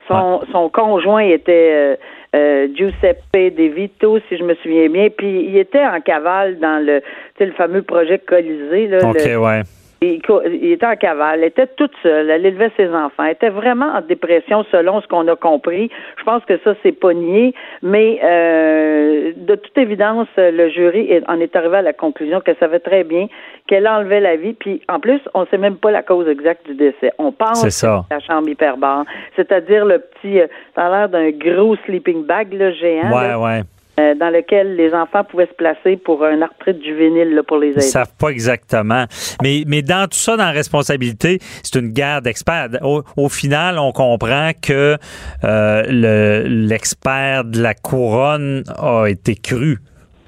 [0.07, 1.95] Son, son conjoint était euh,
[2.35, 5.09] euh, Giuseppe De Vito, si je me souviens bien.
[5.15, 7.01] Puis il était en cavale dans le,
[7.39, 8.87] le fameux projet Colisée.
[8.87, 9.61] Là, OK, le- ouais.
[10.01, 10.21] Il,
[10.61, 13.87] il était en cavale, elle était toute seule, elle élevait ses enfants, elle était vraiment
[13.93, 15.89] en dépression selon ce qu'on a compris.
[16.17, 21.39] Je pense que ça, c'est pas nié, mais euh, de toute évidence, le jury en
[21.39, 23.27] est arrivé à la conclusion qu'elle savait très bien
[23.67, 26.73] qu'elle enlevait la vie, puis en plus, on sait même pas la cause exacte du
[26.73, 27.11] décès.
[27.19, 28.03] On pense C'est ça.
[28.09, 32.47] que la chambre hyperbare, c'est-à-dire le petit, euh, ça a l'air d'un gros sleeping bag,
[32.51, 33.61] le géant, Ouais, là, ouais.
[33.99, 37.67] Euh, dans lequel les enfants pouvaient se placer pour un arthrite juvénile là, pour les
[37.67, 37.81] Ils aider.
[37.81, 39.03] savent pas exactement.
[39.43, 42.69] Mais, mais dans tout ça, dans la responsabilité, c'est une guerre d'experts.
[42.81, 44.95] Au, au final, on comprend que
[45.43, 49.77] euh, le- l'expert de la couronne a été cru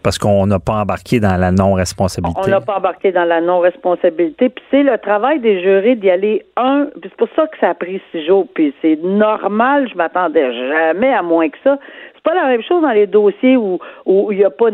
[0.04, 2.42] parce qu'on n'a pas embarqué dans la non-responsabilité.
[2.44, 4.50] On n'a pas embarqué dans la non-responsabilité.
[4.50, 6.88] Puis c'est le travail des jurés d'y aller un.
[7.00, 8.48] Puis c'est pour ça que ça a pris six jours.
[8.56, 9.88] Puis c'est normal.
[9.92, 11.78] Je m'attendais jamais à moins que ça.
[12.24, 14.70] C'est pas la même chose dans les dossiers où où il y a pas.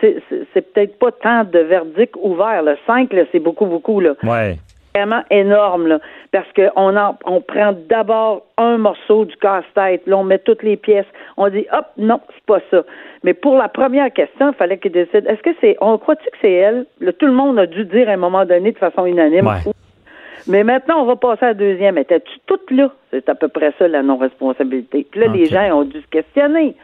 [0.00, 2.62] C'est peut-être pas tant de verdicts ouverts.
[2.62, 4.12] Le cinq, là, c'est beaucoup beaucoup là.
[4.22, 4.56] Ouais.
[4.94, 5.98] vraiment énorme, là,
[6.32, 6.94] parce qu'on
[7.24, 11.66] on prend d'abord un morceau du casse-tête, là, on met toutes les pièces, on dit,
[11.72, 12.82] hop, non, c'est pas ça.
[13.24, 16.36] Mais pour la première question, il fallait qu'il décide, est-ce que c'est, on croit-tu que
[16.42, 16.86] c'est elle?
[17.18, 19.48] tout le monde a dû dire à un moment donné de façon unanime.
[20.46, 21.98] Mais maintenant, on va passer à la deuxième.
[21.98, 22.92] Étais-tu toute là?
[23.10, 25.06] C'est à peu près ça, la non-responsabilité.
[25.10, 26.74] Puis là, les gens ont dû se questionner.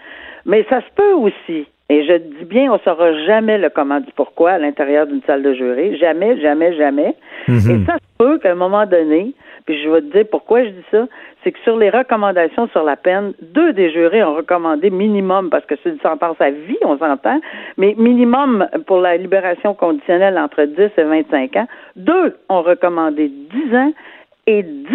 [0.46, 1.66] Mais ça se peut aussi.
[1.90, 5.42] Et je dis bien, on saura jamais le comment du pourquoi à l'intérieur d'une salle
[5.42, 5.96] de jury.
[5.96, 7.14] Jamais, jamais, jamais.
[7.48, 7.56] Mhm.
[7.56, 9.32] Et ça se peut qu'à un moment donné,
[9.68, 11.06] puis je vais te dire pourquoi je dis ça,
[11.44, 15.66] c'est que sur les recommandations sur la peine, deux des jurés ont recommandé minimum, parce
[15.66, 17.38] que c'est une sentence à vie, on s'entend,
[17.76, 21.68] mais minimum pour la libération conditionnelle entre 10 et 25 ans.
[21.96, 23.92] Deux ont recommandé 10 ans
[24.46, 24.88] et 10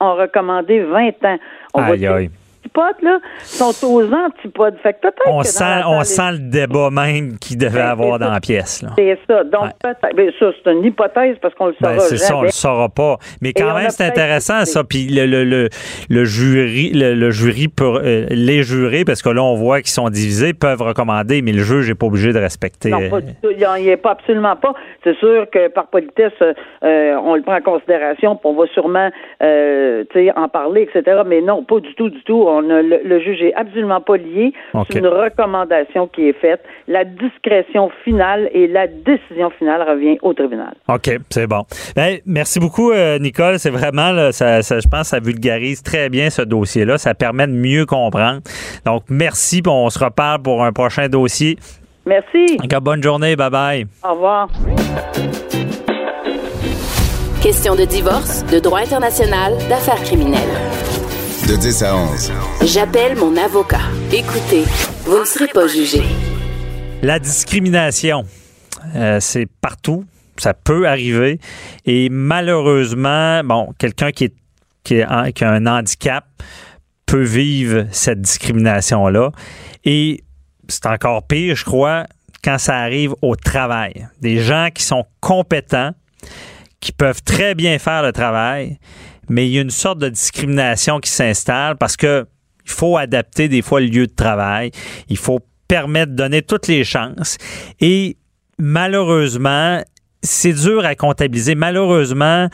[0.00, 1.38] ont recommandé 20 ans.
[1.74, 2.30] On aïe, aïe
[2.76, 4.76] antipodes, là, sont aux antipodes.
[4.82, 8.30] Fait que peut-être on sent, on sent le débat même qu'il devait ben, avoir dans
[8.30, 8.84] la pièce.
[8.96, 9.44] C'est ça.
[9.44, 10.16] Donc, peut-être.
[10.16, 12.88] Ben, ça, c'est une hypothèse parce qu'on le saura ben, C'est ça, on le saura
[12.88, 13.16] pas.
[13.40, 14.84] Mais quand même, c'est intéressant, ça.
[14.84, 15.68] Puis le, le, le,
[16.08, 20.08] le, jury, le, jury pour, euh, les jurés, parce que là, on voit qu'ils sont
[20.08, 22.90] divisés, peuvent recommander, mais le juge n'est pas obligé de respecter.
[22.90, 23.50] Non, pas du tout.
[23.50, 24.74] Il n'y est pas absolument pas.
[25.04, 29.10] C'est sûr que par politesse, euh, on le prend en considération, puis on va sûrement
[29.42, 30.04] euh,
[30.36, 31.22] en parler, etc.
[31.26, 34.52] Mais non, pas du tout, du tout le, juge est absolument pas lié.
[34.90, 36.62] C'est une recommandation qui est faite.
[36.88, 40.74] La discrétion finale et la décision finale revient au tribunal.
[40.88, 41.64] OK, c'est bon.
[41.94, 43.58] Ben, merci beaucoup, euh, Nicole.
[43.58, 46.98] C'est vraiment, ça, je pense, ça vulgarise très bien ce dossier-là.
[46.98, 48.40] Ça permet de mieux comprendre.
[48.84, 49.62] Donc, merci.
[49.66, 51.56] On se reparle pour un prochain dossier.
[52.06, 52.56] Merci.
[52.80, 53.36] bonne journée.
[53.36, 53.86] Bye bye.
[54.04, 54.48] Au revoir.
[57.42, 60.65] Question de divorce, de droit international, d'affaires criminelles.
[61.48, 62.32] De 10 à 11.
[62.64, 63.82] J'appelle mon avocat.
[64.12, 64.64] Écoutez,
[65.04, 66.02] vous ne serez pas jugé.
[67.02, 68.24] La discrimination,
[68.96, 70.04] euh, c'est partout.
[70.38, 71.38] Ça peut arriver.
[71.84, 74.32] Et malheureusement, bon, quelqu'un qui,
[74.82, 76.24] qui, a un handicap
[77.06, 79.30] peut vivre cette discrimination-là.
[79.84, 80.24] Et
[80.66, 82.06] c'est encore pire, je crois,
[82.42, 84.08] quand ça arrive au travail.
[84.20, 85.92] Des gens qui sont compétents,
[86.80, 88.80] qui peuvent très bien faire le travail,
[89.28, 92.26] mais il y a une sorte de discrimination qui s'installe parce que
[92.64, 94.72] il faut adapter des fois le lieu de travail,
[95.08, 97.38] il faut permettre de donner toutes les chances
[97.80, 98.16] et
[98.58, 99.82] malheureusement
[100.26, 101.54] c'est dur à comptabiliser.
[101.54, 102.48] Malheureusement,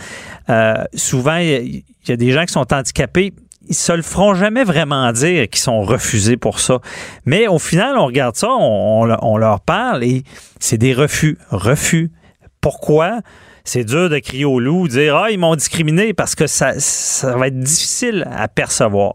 [0.50, 3.32] euh, souvent, il y, a des gens qui sont handicapés,
[3.68, 6.80] ils se le feront jamais vraiment dire qu'ils sont refusés pour ça.
[7.24, 10.24] Mais au final, on regarde ça, on, on leur parle et
[10.60, 11.38] c'est des refus.
[11.50, 12.10] Refus.
[12.60, 13.20] Pourquoi?
[13.64, 17.36] C'est dur de crier au loup, dire Ah, ils m'ont discriminé parce que ça, ça
[17.36, 19.14] va être difficile à percevoir.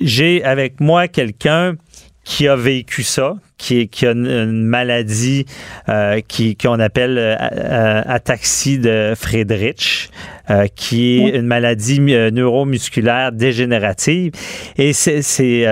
[0.00, 1.76] J'ai avec moi quelqu'un
[2.24, 5.46] qui a vécu ça, qui, qui a une, maladie
[5.88, 10.10] euh, qui qu'on appelle euh, euh, ataxie de Friedrich,
[10.74, 14.32] qui est une maladie neuromusculaire dégénérative.
[14.76, 15.64] Et c'est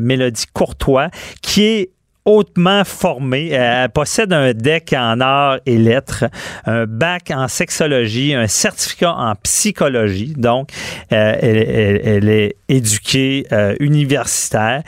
[0.00, 1.10] Mélodie Courtois
[1.42, 1.90] qui est
[2.24, 3.48] hautement formée.
[3.48, 6.24] Elle possède un DEC en arts et lettres,
[6.66, 10.34] un bac en sexologie, un certificat en psychologie.
[10.36, 10.70] Donc,
[11.12, 14.82] euh, elle, est éduquée euh, universitaire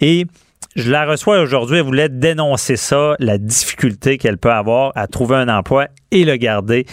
[0.00, 0.26] et
[0.76, 1.78] je la reçois aujourd'hui.
[1.78, 6.36] Elle voulait dénoncer ça, la difficulté qu'elle peut avoir à trouver un emploi et le
[6.36, 6.86] garder.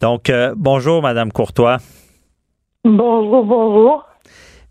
[0.00, 1.78] Donc, euh, bonjour, Madame Courtois.
[2.84, 4.04] Bonjour, bonjour.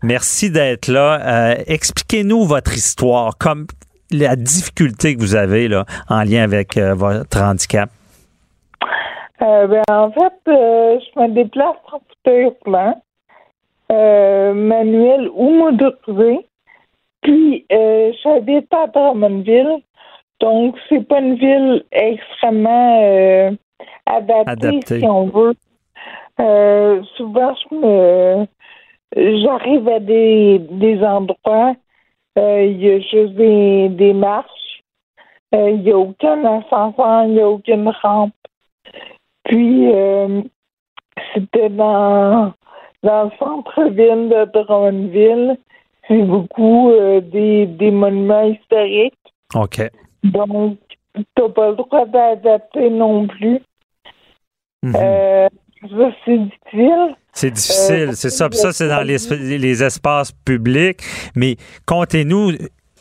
[0.02, 1.54] Merci d'être là.
[1.66, 3.38] Expliquez-nous votre histoire.
[3.38, 3.66] Comme
[4.12, 7.90] la difficulté que vous avez là, en lien avec euh, votre handicap?
[9.40, 13.02] Euh, ben, en fait, euh, je me déplace en fauteuil roulant,
[13.90, 16.46] manuel ou motorisé.
[17.22, 19.78] Puis, j'habite à Drummondville.
[20.40, 23.56] Donc, c'est pas une ville extrêmement
[24.06, 25.54] adaptée, si on veut.
[27.16, 28.46] souvent, je me
[29.16, 31.74] j'arrive à des, des endroits
[32.36, 34.82] il y a juste des, des marches.
[35.54, 38.32] Euh, il n'y a aucun ascenseur, il n'y a aucune rampe.
[39.44, 40.42] Puis, euh,
[41.34, 42.52] c'était dans,
[43.02, 45.58] dans le centre-ville de Drummondville.
[46.08, 46.90] C'est beaucoup
[47.32, 49.14] des, des monuments historiques.
[49.54, 49.90] OK.
[50.24, 50.78] Donc,
[51.14, 53.60] tu n'as pas le droit d'adapter non plus.
[54.82, 55.48] Mhm.
[56.24, 57.16] C'est difficile.
[57.32, 58.48] C'est difficile, euh, c'est ça.
[58.48, 59.16] Puis ça, c'est dans les,
[59.58, 61.00] les, espaces publics.
[61.34, 61.56] Mais
[61.86, 62.52] comptez-nous,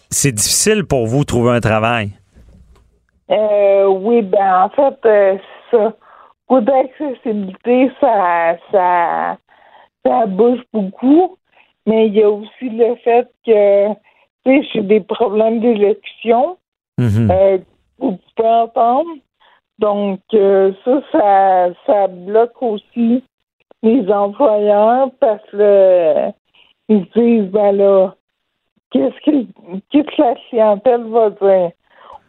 [0.09, 2.09] c'est difficile pour vous de trouver un travail.
[3.29, 5.37] Euh, oui, ben en fait, euh,
[5.69, 5.93] ça.
[6.47, 9.37] Pour d'accessibilité, ça, ça,
[10.05, 11.37] ça bouge beaucoup.
[11.85, 13.93] Mais il y a aussi le fait que,
[14.45, 16.57] tu sais, j'ai des problèmes d'élection.
[16.97, 17.61] Mm -hmm.
[17.99, 19.09] vous pouvez entendre.
[19.81, 23.23] Donc, euh, ça, ça, ça bloque aussi
[23.81, 26.29] les employeurs parce que
[26.87, 28.13] ils disent, ben là,
[28.91, 29.45] qu'est-ce que,
[29.89, 31.71] qu'est-ce que la clientèle va dire?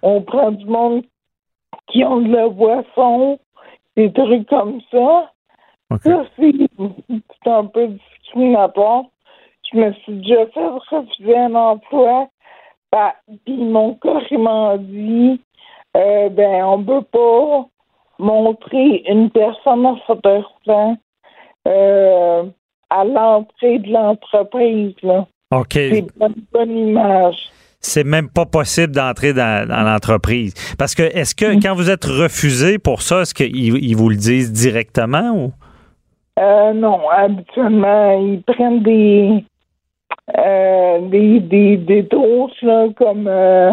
[0.00, 1.03] On prend du monde
[1.88, 3.38] qui ont de la boisson,
[3.96, 5.30] des trucs comme ça.
[6.05, 6.53] Ça, c'est,
[7.44, 9.05] c'est un peu discriminatoire.
[9.70, 12.28] Je me suis déjà fait refuser un emploi.
[12.90, 15.38] Ben, puis ils m'ont carrément dit
[15.97, 17.66] euh, ben on peut pas
[18.18, 20.43] montrer une personne en fauteuil
[21.68, 22.45] euh,
[22.90, 24.95] à l'entrée de l'entreprise.
[25.03, 25.26] Là.
[25.53, 25.72] OK.
[25.72, 27.36] C'est pas une bonne image.
[27.80, 30.55] C'est même pas possible d'entrer dans, dans l'entreprise.
[30.78, 34.16] Parce que, est-ce que quand vous êtes refusé pour ça, est-ce qu'ils ils vous le
[34.16, 35.53] disent directement ou?
[36.38, 39.45] Euh, non, habituellement, ils prennent des
[40.38, 43.72] euh, des, des, des trousses, là, comme euh,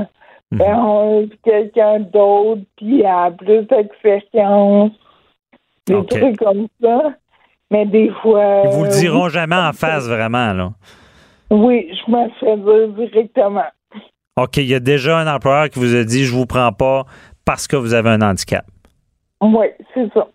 [0.51, 4.91] on veut quelqu'un d'autre, puis a plus d'expérience,
[5.87, 7.13] des trucs comme ça.
[7.71, 8.63] Mais des fois.
[8.65, 10.71] Ils vous le euh, diront jamais en face, vraiment, là.
[11.51, 13.65] Oui, je me fais dire directement.
[14.37, 17.05] OK, il y a déjà un employeur qui vous a dit je vous prends pas
[17.45, 18.65] parce que vous avez un handicap.
[19.41, 20.27] Oui, c'est ça.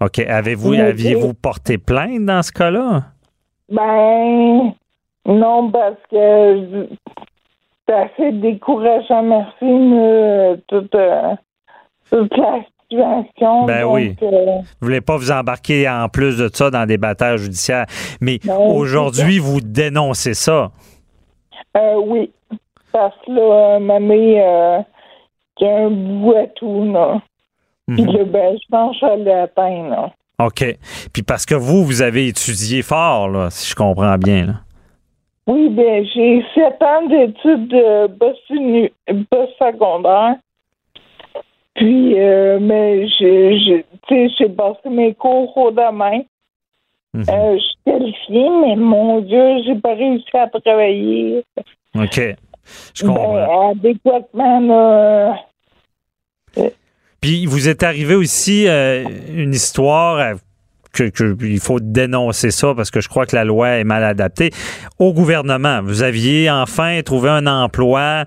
[0.00, 0.18] OK.
[0.20, 3.04] Avez-vous, aviez-vous porté plainte dans ce cas-là?
[3.70, 4.72] Ben,
[5.26, 6.88] non, parce que
[7.90, 11.34] c'est assez décourageant, merci, mais toute, euh,
[12.10, 13.66] toute la situation.
[13.66, 14.16] Ben donc, oui.
[14.22, 17.86] euh, Vous voulez pas vous embarquer en plus de ça dans des batailles judiciaires.
[18.20, 20.70] Mais Non, aujourd'hui, vous dénoncez ça.
[21.76, 22.30] euh, oui,
[22.92, 24.78] parce que là, mamie, euh,
[25.60, 27.20] y a un bout à tout, là.
[27.88, 28.12] Puis Mhm.
[28.12, 30.10] là, ben, je pense que je l'ai atteint, là.
[30.46, 30.64] OK.
[31.12, 34.46] Puis parce que vous, vous avez étudié fort, là, si je comprends bien.
[34.46, 34.52] là.
[35.50, 38.06] Oui, ben, j'ai sept ans d'études de
[39.28, 40.36] post-secondaire.
[41.74, 46.22] Puis, euh, mais j'ai, j'ai- tu sais, j'ai passé mes cours au domaine.
[47.14, 47.24] Mhm.
[47.28, 51.42] Euh, je suis qualifiée, mais mon Dieu, j'ai pas réussi à travailler.
[51.96, 52.20] OK.
[52.94, 53.34] Je comprends.
[53.34, 55.36] Ben, adéquatement, là.
[57.20, 60.34] Puis vous êtes arrivé aussi euh, une histoire euh,
[60.92, 64.04] que, que il faut dénoncer ça parce que je crois que la loi est mal
[64.04, 64.50] adaptée
[64.98, 65.80] au gouvernement.
[65.82, 68.24] Vous aviez enfin trouvé un emploi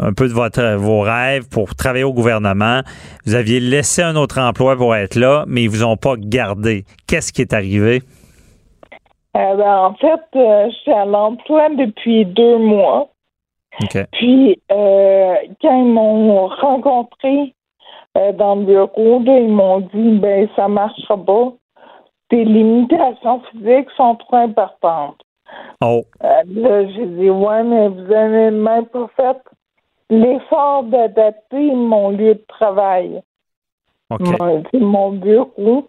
[0.00, 2.80] un peu de votre, vos rêves pour travailler au gouvernement.
[3.26, 6.84] Vous aviez laissé un autre emploi pour être là, mais ils vous ont pas gardé.
[7.06, 8.02] Qu'est-ce qui est arrivé?
[9.36, 13.08] Euh, ben, en fait, euh, je suis à l'emploi depuis deux mois.
[14.12, 17.54] Puis, euh, quand ils m'ont rencontré
[18.16, 21.52] euh, dans le bureau, là, ils m'ont dit ben ça marchera pas.
[22.28, 25.20] Tes limitations physiques sont trop importantes.
[25.82, 29.36] Oh, Euh, là, j'ai dit ouais, mais vous avez même pas fait
[30.10, 33.20] l'effort d'adapter mon lieu de travail.
[34.10, 34.72] OK.
[34.74, 35.88] Mon, bureau.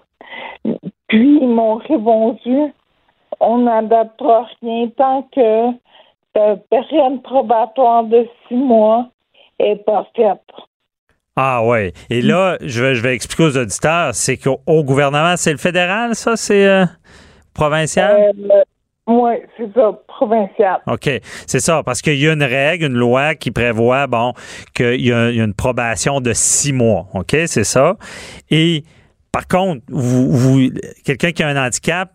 [1.08, 2.74] Puis ils m'ont répondu
[3.40, 5.72] on n'adaptera rien tant que
[6.36, 9.08] la période probatoire de six mois
[9.60, 10.42] est pas faite.
[11.36, 11.92] Ah ouais.
[12.10, 15.58] Et là, je vais, je vais expliquer aux auditeurs, c'est qu'au au gouvernement, c'est le
[15.58, 16.86] fédéral, ça, c'est euh,
[17.54, 18.32] provincial?
[18.34, 18.64] Euh,
[19.08, 20.82] oui, c'est ça, provincial.
[20.88, 21.10] OK.
[21.46, 24.34] C'est ça, parce qu'il y a une règle, une loi qui prévoit, bon,
[24.74, 27.08] qu'il y, y a une probation de six mois.
[27.14, 27.36] OK?
[27.48, 27.98] C'est ça.
[28.50, 28.84] Et
[29.32, 30.70] par contre, vous, vous
[31.04, 32.14] quelqu'un qui a un handicap,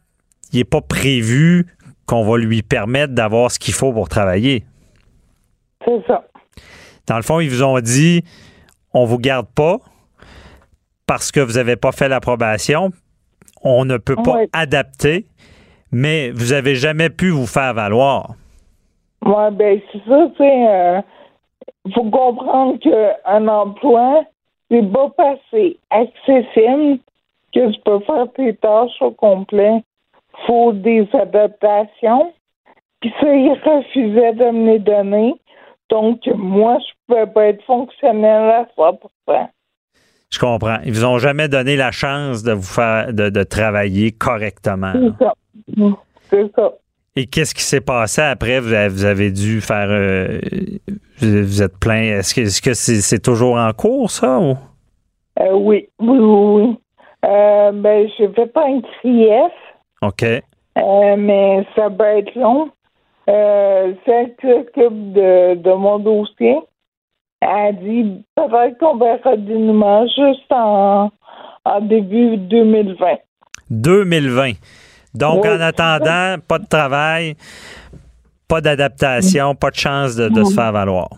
[0.52, 1.66] il n'est pas prévu
[2.06, 4.64] qu'on va lui permettre d'avoir ce qu'il faut pour travailler.
[5.84, 6.24] C'est ça.
[7.06, 8.24] Dans le fond, ils vous ont dit
[8.92, 9.78] on vous garde pas
[11.06, 12.90] parce que vous n'avez pas fait l'approbation.
[13.62, 15.26] On ne peut pas adapter,
[15.92, 18.34] mais vous avez jamais pu vous faire valoir.
[19.22, 21.00] Moi, ben, c'est ça, tu sais, euh,
[21.94, 24.24] faut comprendre qu'un emploi,
[24.70, 26.98] c'est pas passé accessible
[27.52, 29.82] que tu peux faire tes tâches au complet.
[30.46, 32.32] Faut des adaptations.
[33.00, 35.34] Puis ça, ils refusaient de me les donner.
[35.90, 36.92] Donc, moi, je
[37.32, 39.48] pas être fonctionnel à 100%.
[40.32, 40.78] Je comprends.
[40.84, 44.92] Ils vous ont jamais donné la chance de vous faire de, de travailler correctement.
[44.94, 45.34] C'est ça.
[45.76, 45.92] Mm,
[46.30, 46.72] C'est ça.
[47.16, 48.60] Et qu'est-ce qui s'est passé après?
[48.60, 49.88] Vous avez, dû faire.
[49.90, 50.38] euh,
[51.20, 52.18] vous êtes plein.
[52.18, 54.38] Est-ce que c'est toujours en cours, ça?
[54.38, 54.56] Ou?
[55.40, 56.78] Euh, oui, oui, oui.
[57.26, 59.52] Euh, ben, j'ai fait un CRIEF.
[60.02, 60.24] OK.
[60.76, 62.70] Mais ça peut être long.
[63.28, 66.56] Euh, celle qui s'occupe de, de mon dossier
[67.40, 71.10] a dit peut-être qu'on verra du dénouement juste en,
[71.64, 73.06] en début 2020.
[73.70, 74.52] 2020.
[75.14, 75.50] Donc, Oui.
[75.50, 77.34] en attendant, pas de travail,
[78.48, 81.08] pas d'adaptation, pas de chance de, de se faire valoir.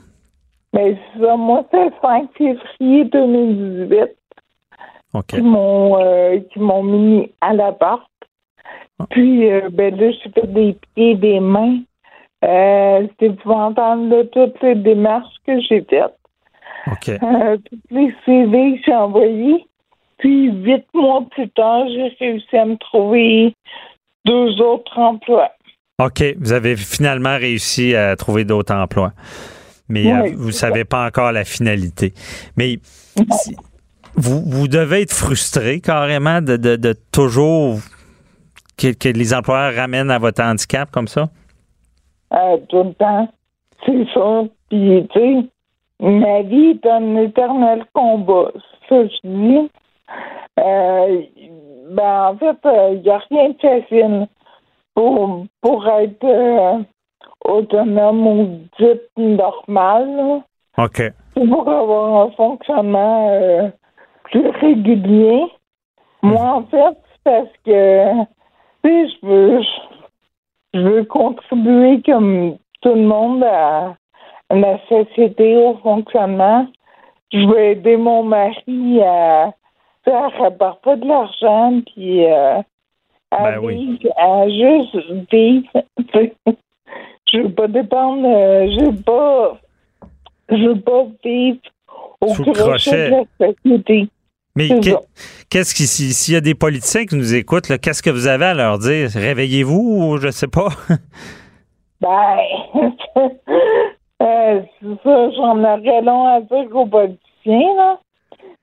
[0.75, 4.17] Mais ça, moi, c'est le 5 février 2018
[5.29, 8.03] qui m'ont euh, qui m'ont mis à l'appart.
[8.99, 9.05] Ah.
[9.11, 11.81] Puis, euh, ben là, j'ai fait des pieds et des mains.
[12.45, 16.17] Euh, C'était épouvantable de toutes les démarches que j'ai faites.
[16.87, 17.09] OK.
[17.09, 19.67] Euh, toutes les CV que j'ai envoyés.
[20.19, 23.55] Puis, huit mois plus tard, j'ai réussi à me trouver
[24.25, 25.51] deux autres emplois.
[26.01, 26.23] OK.
[26.39, 29.13] Vous avez finalement réussi à trouver d'autres emplois.
[29.89, 32.15] Mais euh, vous ne savez pas encore la finalité.
[32.57, 32.79] Mais
[34.17, 37.79] vous, vous devez être frustré carrément de, de, toujours
[38.77, 41.29] que, que, les employeurs ramènent à votre handicap comme ça?
[42.33, 43.29] Euh, tout le temps.
[43.85, 44.45] C'est ça.
[44.71, 45.49] Puis, tu sais,
[46.01, 48.51] ma vie est un éternel combat.
[48.89, 49.71] Ça, je dis.
[50.59, 51.23] Euh,
[51.91, 52.57] ben, en fait,
[52.93, 54.29] il n'y a rien de facile
[54.95, 56.79] pour, pour être euh,
[57.45, 60.43] autonome ou dit normal.
[60.79, 61.03] OK.
[61.35, 63.69] Pour avoir un fonctionnement euh,
[64.25, 65.45] plus régulier.
[66.23, 68.25] Moi, en fait, c'est parce que
[68.85, 69.82] je veux, je
[70.81, 73.97] veux contribuer comme tout le monde à,
[74.51, 76.67] la société, au fonctionnement.
[77.33, 79.53] Je veux aider mon mari à
[80.05, 82.61] faire rapporter de l'argent, puis euh,
[83.31, 84.97] à, ben vivre, à juste
[85.31, 85.71] vivre.
[87.33, 89.59] je veux pas dépendre, euh, je veux pas,
[90.51, 91.61] je veux pas vivre
[92.21, 94.09] au crochet de la société.
[94.55, 94.69] Mais
[95.49, 98.55] qu'est-ce qui, s'il y a des politiciens qui nous écoutent, qu'est-ce que vous avez à
[98.55, 99.09] leur dire?
[99.15, 100.69] Réveillez-vous ou je sais pas?
[102.01, 102.37] ben,
[104.23, 107.99] euh, c'est ça, j'en aurais long à dire aux politiciens, là.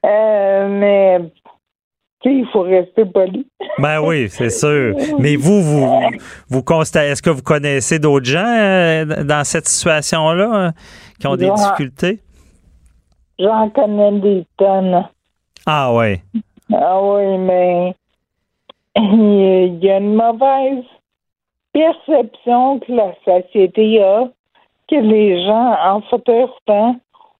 [0.05, 1.19] Euh, mais
[2.25, 3.47] il faut rester poli.
[3.79, 4.95] ben oui, c'est sûr.
[5.19, 5.89] Mais vous, vous,
[6.49, 10.71] vous constatez, est-ce que vous connaissez d'autres gens euh, dans cette situation-là euh,
[11.19, 12.19] qui ont des difficultés?
[13.39, 15.05] J'en connais des tonnes.
[15.71, 16.19] Ah oui.
[16.73, 17.93] Ah oui, mais
[18.95, 20.83] il y a une mauvaise
[21.71, 24.29] perception que la société a
[24.87, 26.95] que les gens en fauteuil roulant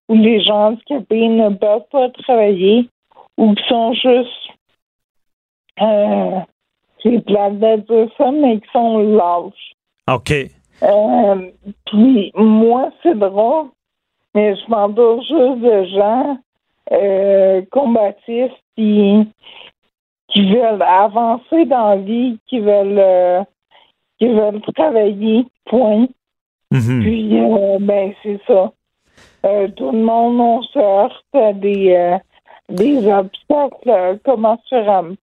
[0.10, 2.88] ou les gens handicapés ne peuvent pas travailler
[3.36, 4.50] ou qui sont juste
[5.82, 6.40] euh,
[7.02, 9.74] c'est plate de dire ça, mais qui sont lâches.
[10.08, 10.32] OK.
[10.84, 11.52] Euh,
[11.88, 13.70] puis moi, c'est drôle,
[14.36, 16.38] mais je m'entoure juste de gens
[16.92, 19.28] euh, combatifs qui,
[20.28, 23.44] qui veulent avancer dans la vie, qui veulent euh,
[24.18, 26.08] qui veulent travailler, point.
[26.74, 27.02] Mm-hmm.
[27.02, 28.72] Puis ben c'est ça.
[29.76, 32.18] tout le monde on se heurte à des
[32.70, 35.16] des obstacles commensurables.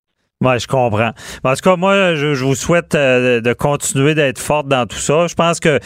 [0.46, 1.10] Oui, je comprends.
[1.42, 5.26] En tout cas, moi, je, vous souhaite euh, de continuer d'être forte dans tout ça.
[5.26, 5.80] Je pense que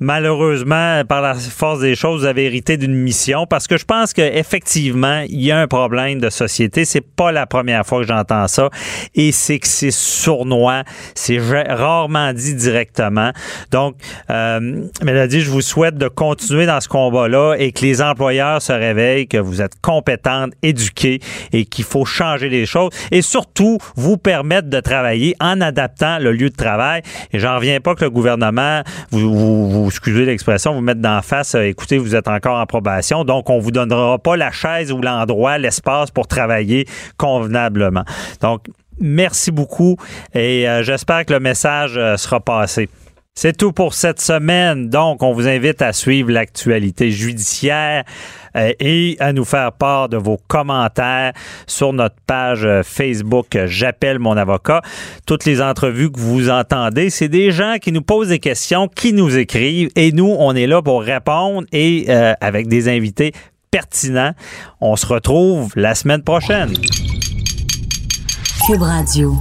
[0.00, 4.14] malheureusement, par la force des choses, vous avez hérité d'une mission parce que je pense
[4.14, 6.86] qu'effectivement, il y a un problème de société.
[6.86, 8.70] C'est pas la première fois que j'entends ça
[9.14, 10.84] et c'est que c'est sournois.
[11.14, 13.32] C'est rarement dit directement.
[13.70, 13.96] Donc,
[14.30, 18.72] euh, Mélodie, je vous souhaite de continuer dans ce combat-là et que les employeurs se
[18.72, 21.20] réveillent, que vous êtes compétentes, éduquées
[21.52, 26.30] et qu'il faut changer les choses et surtout, vous permettre de travailler en adaptant le
[26.32, 27.02] lieu de travail.
[27.32, 31.56] Et j'en reviens pas que le gouvernement, vous, vous, excusez l'expression, vous mette d'en face,
[31.56, 35.00] euh, écoutez, vous êtes encore en probation, donc on vous donnera pas la chaise ou
[35.00, 36.86] l'endroit, l'espace pour travailler
[37.16, 38.04] convenablement.
[38.40, 38.66] Donc,
[39.00, 39.96] merci beaucoup
[40.34, 42.88] et euh, j'espère que le message euh, sera passé.
[43.38, 44.88] C'est tout pour cette semaine.
[44.88, 48.04] Donc, on vous invite à suivre l'actualité judiciaire
[48.56, 51.34] euh, et à nous faire part de vos commentaires
[51.66, 54.80] sur notre page euh, Facebook euh, J'appelle mon avocat.
[55.26, 59.12] Toutes les entrevues que vous entendez, c'est des gens qui nous posent des questions, qui
[59.12, 62.08] nous écrivent et nous, on est là pour répondre et
[62.40, 63.32] avec des invités
[63.70, 64.32] pertinents.
[64.80, 66.72] On se retrouve la semaine prochaine.
[68.66, 69.36] Cube Radio.